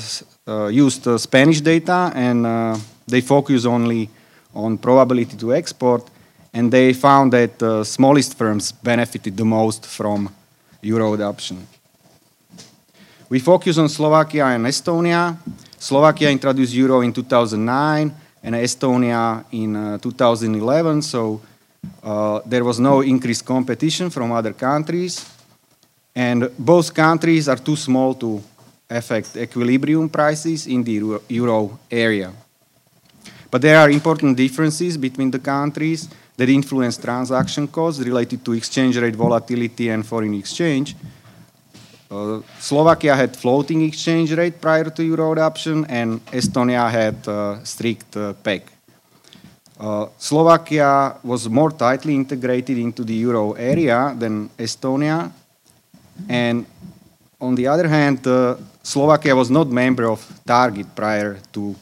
[0.50, 4.08] uh, used uh, Spanish data and they focus only
[4.54, 6.08] on probability to export
[6.52, 10.28] and they found that the smallest firms benefited the most from
[10.82, 11.66] euro adoption.
[13.28, 15.36] We focus on Slovakia and Estonia.
[15.84, 18.10] Slovakia introduced euro in 2009
[18.42, 21.42] and Estonia in uh, 2011, so
[22.02, 25.28] uh, there was no increased competition from other countries.
[26.16, 28.40] And both countries are too small to
[28.88, 32.32] affect equilibrium prices in the euro area.
[33.50, 36.08] But there are important differences between the countries
[36.38, 40.96] that influence transaction costs related to exchange rate volatility and foreign exchange.
[42.14, 48.16] Uh, Slovakia had floating exchange rate prior to euro adoption, and Estonia had uh, strict
[48.16, 48.62] uh, peg.
[49.80, 55.32] Uh, Slovakia was more tightly integrated into the euro area than Estonia,
[56.28, 56.64] and
[57.40, 58.54] on the other hand, uh,
[58.84, 61.74] Slovakia was not member of Target prior to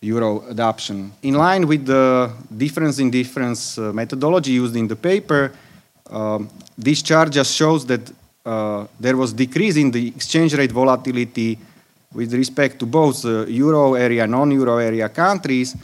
[0.00, 1.12] euro adoption.
[1.22, 5.52] In line with the difference in difference methodology used in the paper,
[6.08, 6.48] um,
[6.78, 8.00] this chart just shows that
[8.46, 11.58] uh, there was decrease in the exchange rate volatility
[12.14, 15.76] with respect to both uh, euro area, and non-euro area countries,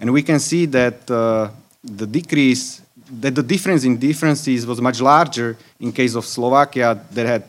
[0.00, 1.48] and we can see that uh,
[1.84, 2.80] the decrease,
[3.20, 7.44] that the difference in differences was much larger in case of Slovakia that had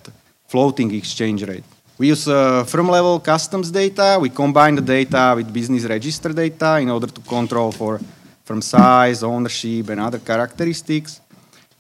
[0.48, 1.64] floating exchange rate.
[1.98, 4.20] We use uh, firm level customs data.
[4.22, 8.00] We combine the data with business register data in order to control for
[8.44, 11.22] firm size, ownership, and other characteristics.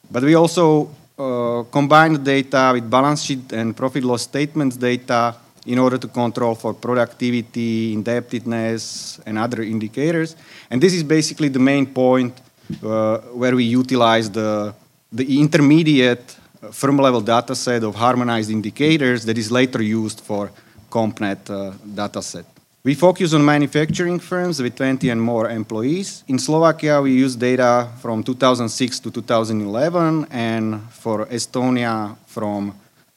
[0.09, 5.35] But we also uh, combine the data with balance sheet and profit loss statements data
[5.65, 10.35] in order to control for productivity, indebtedness, and other indicators.
[10.69, 12.39] And this is basically the main point
[12.83, 14.73] uh, where we utilize the,
[15.11, 16.35] the intermediate
[16.71, 20.51] firm level data set of harmonized indicators that is later used for
[20.89, 22.45] CompNet uh, data set.
[22.87, 26.23] We focus on manufacturing firms with 20 and more employees.
[26.29, 32.73] In Slovakia, we use data from 2006 to 2011, and for Estonia, from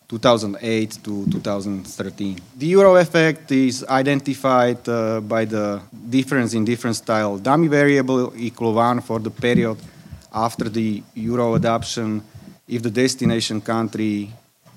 [0.08, 2.40] 2008 to 2013.
[2.58, 8.74] The euro effect is identified uh, by the difference in different style dummy variable equal
[8.74, 9.78] one for the period
[10.34, 12.22] after the euro adoption
[12.66, 14.34] if the destination country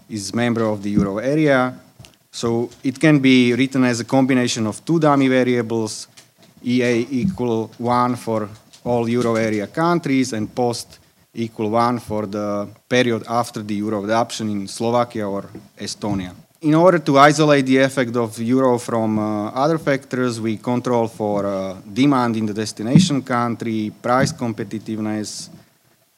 [0.07, 1.73] is member of the euro area.
[2.33, 6.07] So it can be written as a combination of two dummy variables,
[6.63, 8.49] EA equal 1 for
[8.83, 10.97] all euro area countries and post
[11.35, 15.45] equal 1 for the period after the euro adoption in Slovakia or
[15.77, 16.33] Estonia.
[16.61, 21.45] In order to isolate the effect of euro from uh, other factors, we control for
[21.45, 25.49] uh, demand in the destination country, price competitiveness,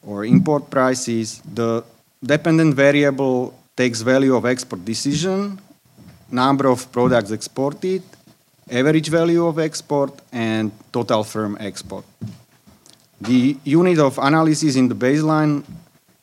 [0.02, 1.42] or import prices.
[1.42, 1.84] The
[2.24, 5.60] dependent variable takes value of export decision,
[6.32, 8.04] number of products exported,
[8.70, 12.06] average value of export, and total firm export.
[13.22, 15.64] The unit of analysis in the baseline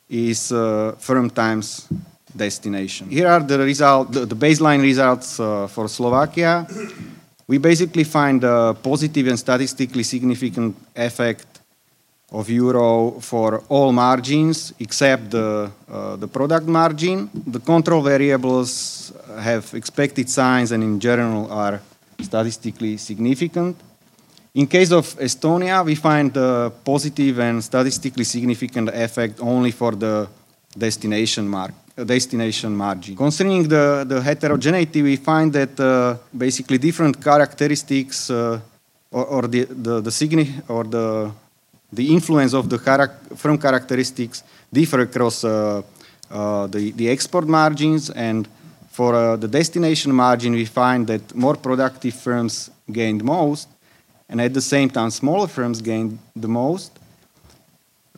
[0.09, 1.87] is uh, firm times
[2.35, 3.09] destination.
[3.09, 6.67] Here are the result, the, baseline results uh, for Slovakia.
[7.47, 11.52] We basically find a positive and statistically significant effect
[12.33, 17.29] of euro for all margins except the, uh, the product margin.
[17.47, 21.79] The control variables have expected signs and in general are
[22.19, 23.77] statistically significant.
[24.55, 30.27] In case of Estonia, we find a positive and statistically significant effect only for the
[30.77, 33.15] destination mark, destination margin.
[33.15, 38.59] Concerning the, the heterogeneity, we find that uh, basically different characteristics uh,
[39.11, 41.31] or, or, the, the, the signi- or the,
[41.93, 45.81] the influence of the charac- firm characteristics differ across uh,
[46.31, 48.47] uh, the, the export margins and
[48.93, 53.67] for uh, the destination margin, we find that more productive firms gained most,
[54.29, 56.91] and at the same time, smaller firms gained the most.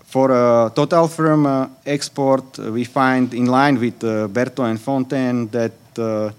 [0.04, 4.78] For a total firm uh, export, uh, we find in line with uh, Berthou and
[4.78, 6.32] Fontagné that uh,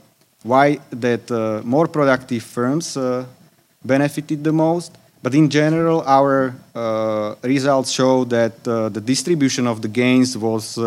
[0.43, 3.25] why that uh, more productive firms uh,
[3.83, 4.93] benefited the most.
[5.27, 6.55] But in general, our
[7.43, 10.79] results show that the distribution of the gains was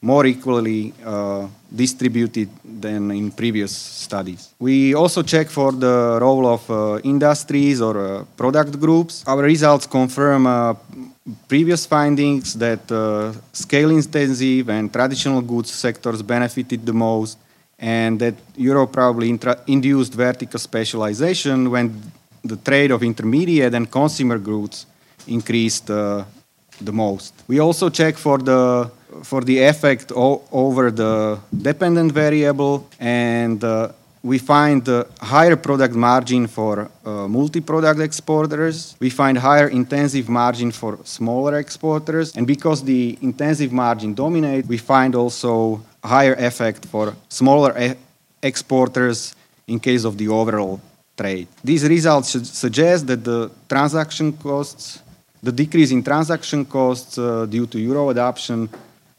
[0.00, 4.54] more equally uh, distributed than in previous studies.
[4.58, 9.24] We also check for the role of uh, industries or uh, product groups.
[9.26, 10.74] Our results confirm uh,
[11.48, 17.38] previous findings that uh, scale intensive and traditional goods sectors benefited the most
[17.78, 19.28] and that Europe probably
[19.66, 21.92] induced vertical specialization when
[22.46, 24.86] the trade of intermediate and consumer goods
[25.26, 26.24] increased uh,
[26.80, 27.34] the most.
[27.48, 28.90] We also check for the
[29.22, 33.92] for the effect over the dependent variable and uh,
[34.22, 34.86] we find
[35.20, 38.96] higher product margin for uh, multi-product exporters.
[38.98, 42.36] We find higher intensive margin for smaller exporters.
[42.36, 47.94] And because the intensive margin dominates, we find also higher effect for smaller e
[48.42, 49.34] exporters
[49.66, 50.80] in case of the overall
[51.16, 51.48] trade.
[51.64, 55.02] These results suggest that the transaction costs,
[55.42, 58.68] the decrease in transaction costs uh, due to euro adoption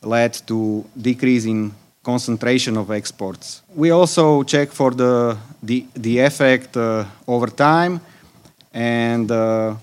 [0.01, 1.73] led to decrease in
[2.03, 3.61] concentration of exports.
[3.75, 7.99] We also check for the, the, the effect uh, over time
[8.73, 9.75] and uh,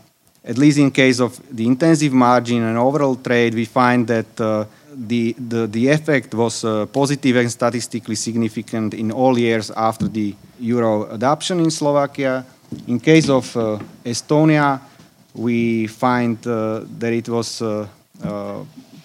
[0.45, 4.65] at least in case of the intensive margin and overall trade, we find that uh,
[4.97, 10.35] the, the, the effect was uh, positive and statistically significant in all years after the
[10.61, 12.45] euro adoption in Slovakia.
[12.87, 14.81] In case of uh, Estonia,
[15.35, 17.63] we find uh, that it was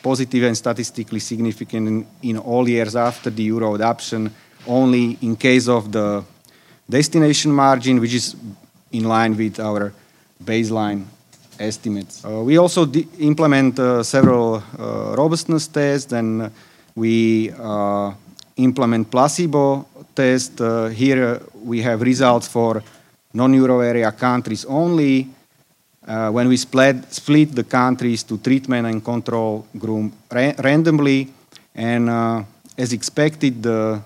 [0.02, 4.32] positive and statistically significant in, in all years after the euro adoption,
[4.68, 6.24] only in case of the
[6.90, 8.36] destination margin, which is
[8.92, 9.94] in line with our
[10.44, 11.06] baseline
[11.60, 12.24] estimates.
[12.24, 12.90] Uh, we also
[13.20, 16.52] implement uh, several uh, robustness tests, and
[16.96, 17.52] we
[18.56, 19.86] implement placebo
[20.16, 20.60] test.
[20.94, 22.84] Here we have results for
[23.34, 25.30] non-euro area countries only,
[26.08, 31.30] uh, when we split, split the countries to treatment and control group ra randomly,
[31.76, 32.44] and uh,
[32.78, 34.02] as expected, the,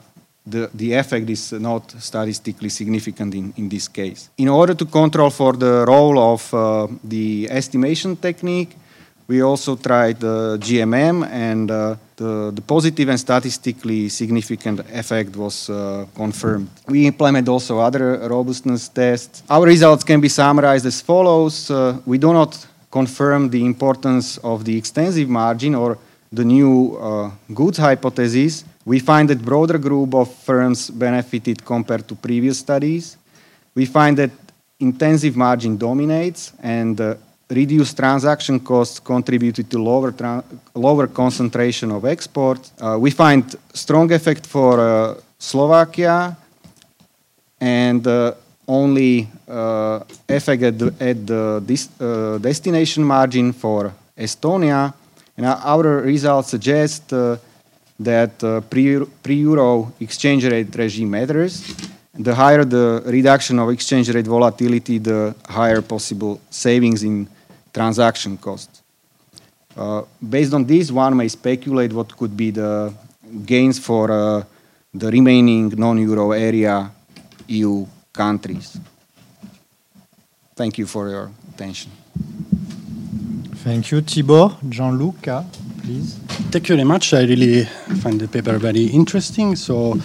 [0.45, 4.29] the, the effect is not statistically significant in, in this case.
[4.37, 8.75] In order to control for the role of uh, the estimation technique,
[9.27, 15.69] we also tried the GMM, and uh, the, the, positive and statistically significant effect was
[15.69, 16.69] uh, confirmed.
[16.87, 19.41] We implement also other robustness tests.
[19.49, 21.71] Our results can be summarized as follows.
[21.71, 25.97] Uh, we do not confirm the importance of the extensive margin or
[26.33, 28.65] the new uh, goods hypothesis.
[28.85, 33.17] We find that broader group of firms benefited compared to previous studies.
[33.75, 34.31] We find that
[34.79, 37.15] intensive margin dominates and uh,
[37.49, 40.13] reduced transaction costs contributed to lower,
[40.73, 42.73] lower concentration of exports.
[42.81, 46.35] Uh, we find strong effect for uh, Slovakia
[47.61, 48.33] and uh,
[48.67, 51.61] only uh, effect at the, at the
[51.99, 54.93] uh, destination margin for Estonia.
[55.37, 57.37] And our results suggest uh,
[57.99, 61.75] that uh, pre, pre-euro exchange rate regime matters.
[62.13, 67.27] The higher the reduction of exchange rate volatility, the higher possible savings in
[67.73, 68.81] transaction costs.
[69.75, 72.93] Uh, based on this, one may speculate what could be the
[73.45, 74.45] gains for
[74.93, 76.91] the remaining non-euro area
[77.47, 78.77] EU countries.
[80.55, 81.91] Thank you for your attention.
[83.63, 84.57] Thank you, Tibor.
[84.69, 85.45] Gianluca,
[85.81, 86.15] please.
[86.51, 87.13] Thank you very much.
[87.13, 87.63] I really
[88.01, 89.55] find the paper very interesting.
[89.55, 89.97] So,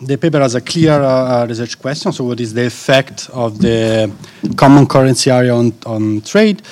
[0.00, 2.12] the paper has a clear uh, research question.
[2.12, 4.12] So, what is the effect of the
[4.56, 6.62] common currency area on, on trade?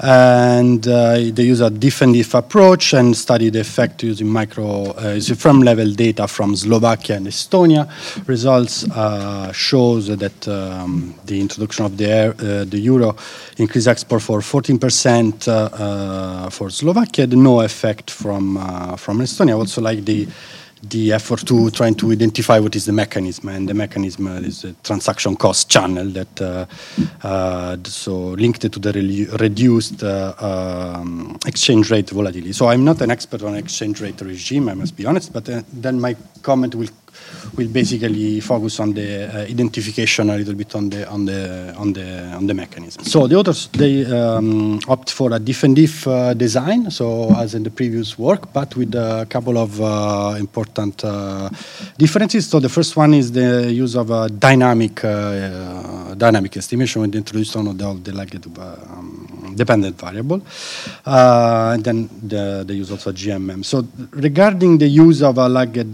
[0.00, 5.34] And uh, they use a diff approach and study the effect using micro uh, using
[5.34, 7.88] firm level data from Slovakia and Estonia.
[8.28, 13.16] Results uh, shows that um, the introduction of the, uh, the euro
[13.56, 18.56] increased export for 14% uh, uh, for Slovakia, no effect from
[18.96, 19.58] from Estonia.
[19.58, 20.28] Also, like the
[20.82, 24.72] the effort to trying to identify what is the mechanism, and the mechanism is a
[24.84, 26.66] transaction cost channel that uh,
[27.22, 32.52] uh, so linked to the re reduced uh, um, exchange rate volatility.
[32.52, 35.62] So I'm not an expert on exchange rate regime, I must be honest, but uh,
[35.72, 36.88] then my comment will
[37.56, 41.92] will basically focus on the uh, identification a little bit on the on the on
[41.92, 43.04] the on the mechanism.
[43.04, 47.70] So the authors they um, opt for a diff uh, design, so as in the
[47.70, 51.48] previous work, but with a couple of uh, important uh,
[51.98, 52.48] differences.
[52.48, 57.18] So the first one is the use of a dynamic uh, dynamic estimation with the
[57.18, 59.27] introduction of the, the lagged um,
[59.58, 60.40] dependent variable,
[61.06, 63.64] uh, and then the, the use also GMM.
[63.64, 65.92] So regarding the use of a lagged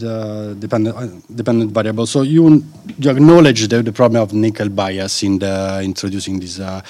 [0.61, 2.07] dependent dependent variable.
[2.07, 2.65] So you,
[2.99, 6.81] you acknowledge the, the problem of Nickell bias in the introducing these uh,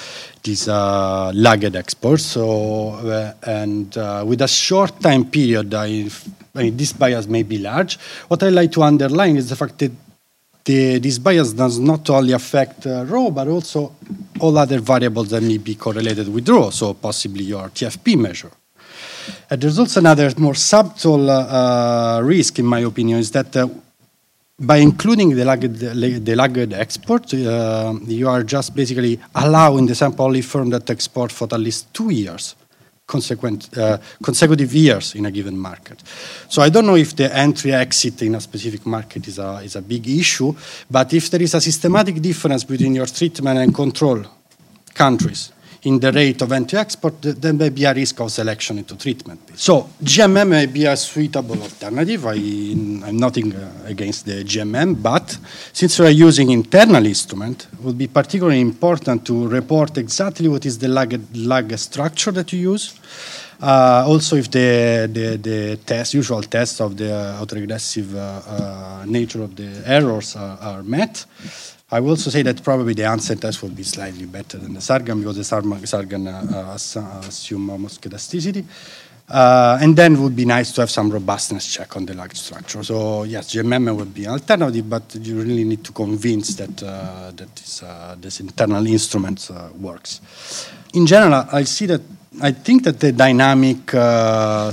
[0.42, 2.24] these uh, lagged exports.
[2.24, 6.08] So uh, and uh, with a short time period, I,
[6.54, 7.98] I mean, this bias may be large.
[8.28, 9.92] What I like to underline is the fact that
[10.64, 13.94] the, this bias does not only affect uh, but also
[14.40, 18.50] all other variables that may be correlated with rho, so possibly your TFP measure.
[19.50, 23.68] And there's also another more subtle uh, uh, risk, in my opinion, is that uh,
[24.58, 30.24] by including the lagged, the lagged export, uh, you are just basically allowing the sample
[30.26, 32.54] only firm that export for at least two years,
[33.14, 36.02] consequent, uh, consecutive years in a given market.
[36.48, 39.76] So I don't know if the entry exit in a specific market is a, is
[39.76, 40.54] a big issue,
[40.90, 44.24] but if there is a systematic difference between your treatment and control
[44.94, 45.53] countries,
[45.85, 49.41] in the rate of entry-export, there may be a risk of selection into treatment.
[49.55, 52.26] So GMM may be a suitable alternative.
[52.26, 55.37] I, am nothing uh, against the GMM, but
[55.72, 60.64] since we are using internal instrument, it would be particularly important to report exactly what
[60.64, 62.99] is the lag, lag structure that you use.
[63.61, 69.43] Uh, also, if the, the, the, test, usual tests of the autoregressive uh, uh, nature
[69.43, 71.24] of the errors are, are met.
[71.95, 74.80] I will also say that probably the Hansen test will be slightly better than the
[74.80, 78.64] Sargan because the Sargan uh, uh, assume homoscedasticity.
[79.28, 82.34] Uh, and then it would be nice to have some robustness check on the lag
[82.34, 82.82] structure.
[82.82, 87.30] So yes, GMM would be an alternative, but you really need to convince that uh,
[87.30, 90.20] that this, uh, this internal instrument uh, works.
[90.95, 92.03] In general, I see that
[92.42, 93.90] I think that the dynamic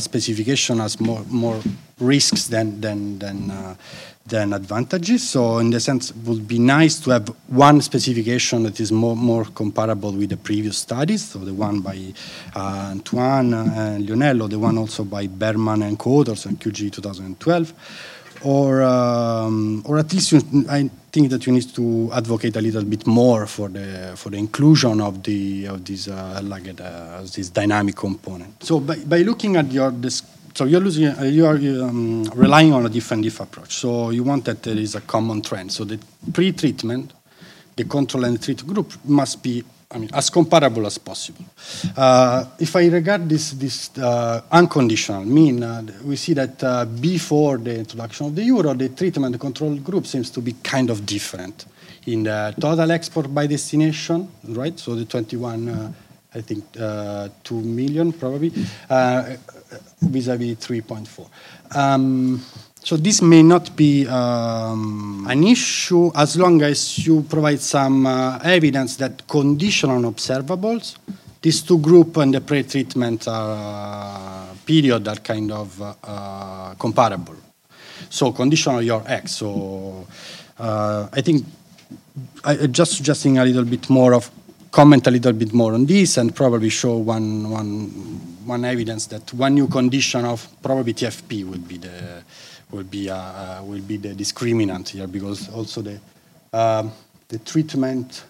[0.01, 1.61] specification has more more
[1.99, 3.77] risks than than than
[4.25, 5.29] than advantages.
[5.29, 9.15] So in the sense, it would be nice to have one specification that is more,
[9.15, 12.13] more comparable with the previous studies, so the one by
[12.55, 17.73] uh, Antoine and Lionel, or the one also by Berman and co-authors in QJE 2012.
[18.43, 22.83] Or, um, or at least you, I think that you need to advocate a little
[22.83, 27.49] bit more for the for the inclusion of the of this uh, like uh, this
[27.49, 28.63] dynamic component.
[28.63, 32.73] So by, by looking at your this so you're losing, uh, you are um, relying
[32.73, 33.75] on a different diff approach.
[33.75, 35.71] So you want that there is a common trend.
[35.71, 35.99] So the
[36.33, 37.13] pre-treatment,
[37.75, 41.45] the control and the treat group must be, I mean, as comparable as possible.
[41.95, 47.57] Uh, if I regard this, this uh, unconditional mean, uh, we see that uh, before
[47.57, 51.65] the introduction of the euro, the treatment control group seems to be kind of different
[52.07, 54.77] in the total export by destination, right?
[54.79, 55.93] So the 21 uh,
[56.33, 58.53] I think, uh, 2 million probably,
[58.89, 59.35] uh,
[60.01, 61.27] vis-à-vis 3.4.
[61.75, 62.41] Um,
[62.83, 68.39] so this may not be um, an issue as long as you provide some uh,
[68.43, 70.97] evidence that conditional observables,
[71.41, 77.35] these two groups and the pre-treatment uh, period are kind of uh, uh, comparable.
[78.09, 79.31] So conditional your X.
[79.33, 80.07] So
[80.59, 81.45] I think
[82.43, 84.29] I, just suggesting a little bit more of
[84.71, 87.87] comment a little bit more on this and probably show one, one,
[88.45, 92.23] one evidence that one new condition of probably TFP would be the,
[92.71, 95.99] will be uh, uh, will be the discriminant here because also the
[96.53, 96.91] um,
[97.27, 98.23] the treatment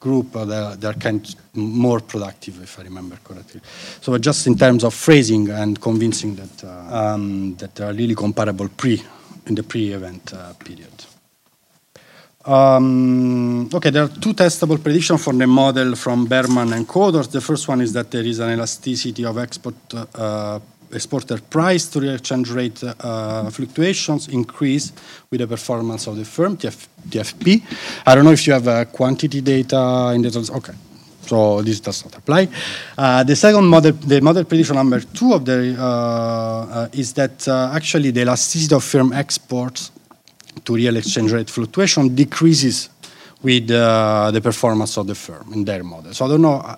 [0.00, 3.60] group uh, they're, they're kind more productive if I remember correctly.
[4.00, 8.14] So just in terms of phrasing and convincing that uh, um, that they are really
[8.14, 9.02] comparable pre
[9.46, 11.13] in the pre-event uh, period.
[12.46, 17.28] Um, okay, there are two testable predictions for the model from Berman and Codors.
[17.28, 20.60] The first one is that there is an elasticity of export uh,
[20.92, 24.92] exporter price to exchange rate uh, fluctuations increase
[25.30, 27.62] with the performance of the firm, TF, TFP.
[28.06, 30.74] I don't know if you have uh, quantity data in the okay.
[31.22, 32.48] So this does not apply.
[32.98, 37.48] Uh, the second model, the model prediction number two of the uh, uh, is that
[37.48, 39.90] uh, actually the elasticity of firm exports
[40.64, 42.88] to real exchange rate fluctuation decreases
[43.42, 46.12] with the performance of the firm in their model.
[46.14, 46.76] So I don't know.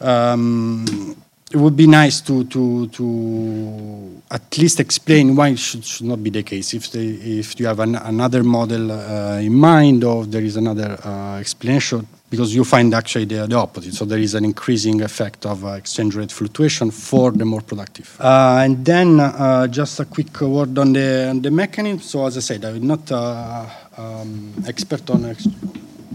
[0.00, 1.16] Um,
[1.52, 6.22] it would be nice to, to, to at least explain why it should, should not
[6.22, 6.74] be the case.
[6.74, 10.98] If, they, if you have an, another model uh, in mind or there is another
[11.04, 13.94] uh, explanation, because you find actually the, the, opposite.
[13.94, 18.16] So there is an increasing effect of uh, exchange rate fluctuation for the more productive.
[18.20, 22.00] Uh, and then uh, just a quick word on the, on the mechanism.
[22.00, 23.66] So as I said, I'm not uh,
[23.96, 25.46] um, expert on ex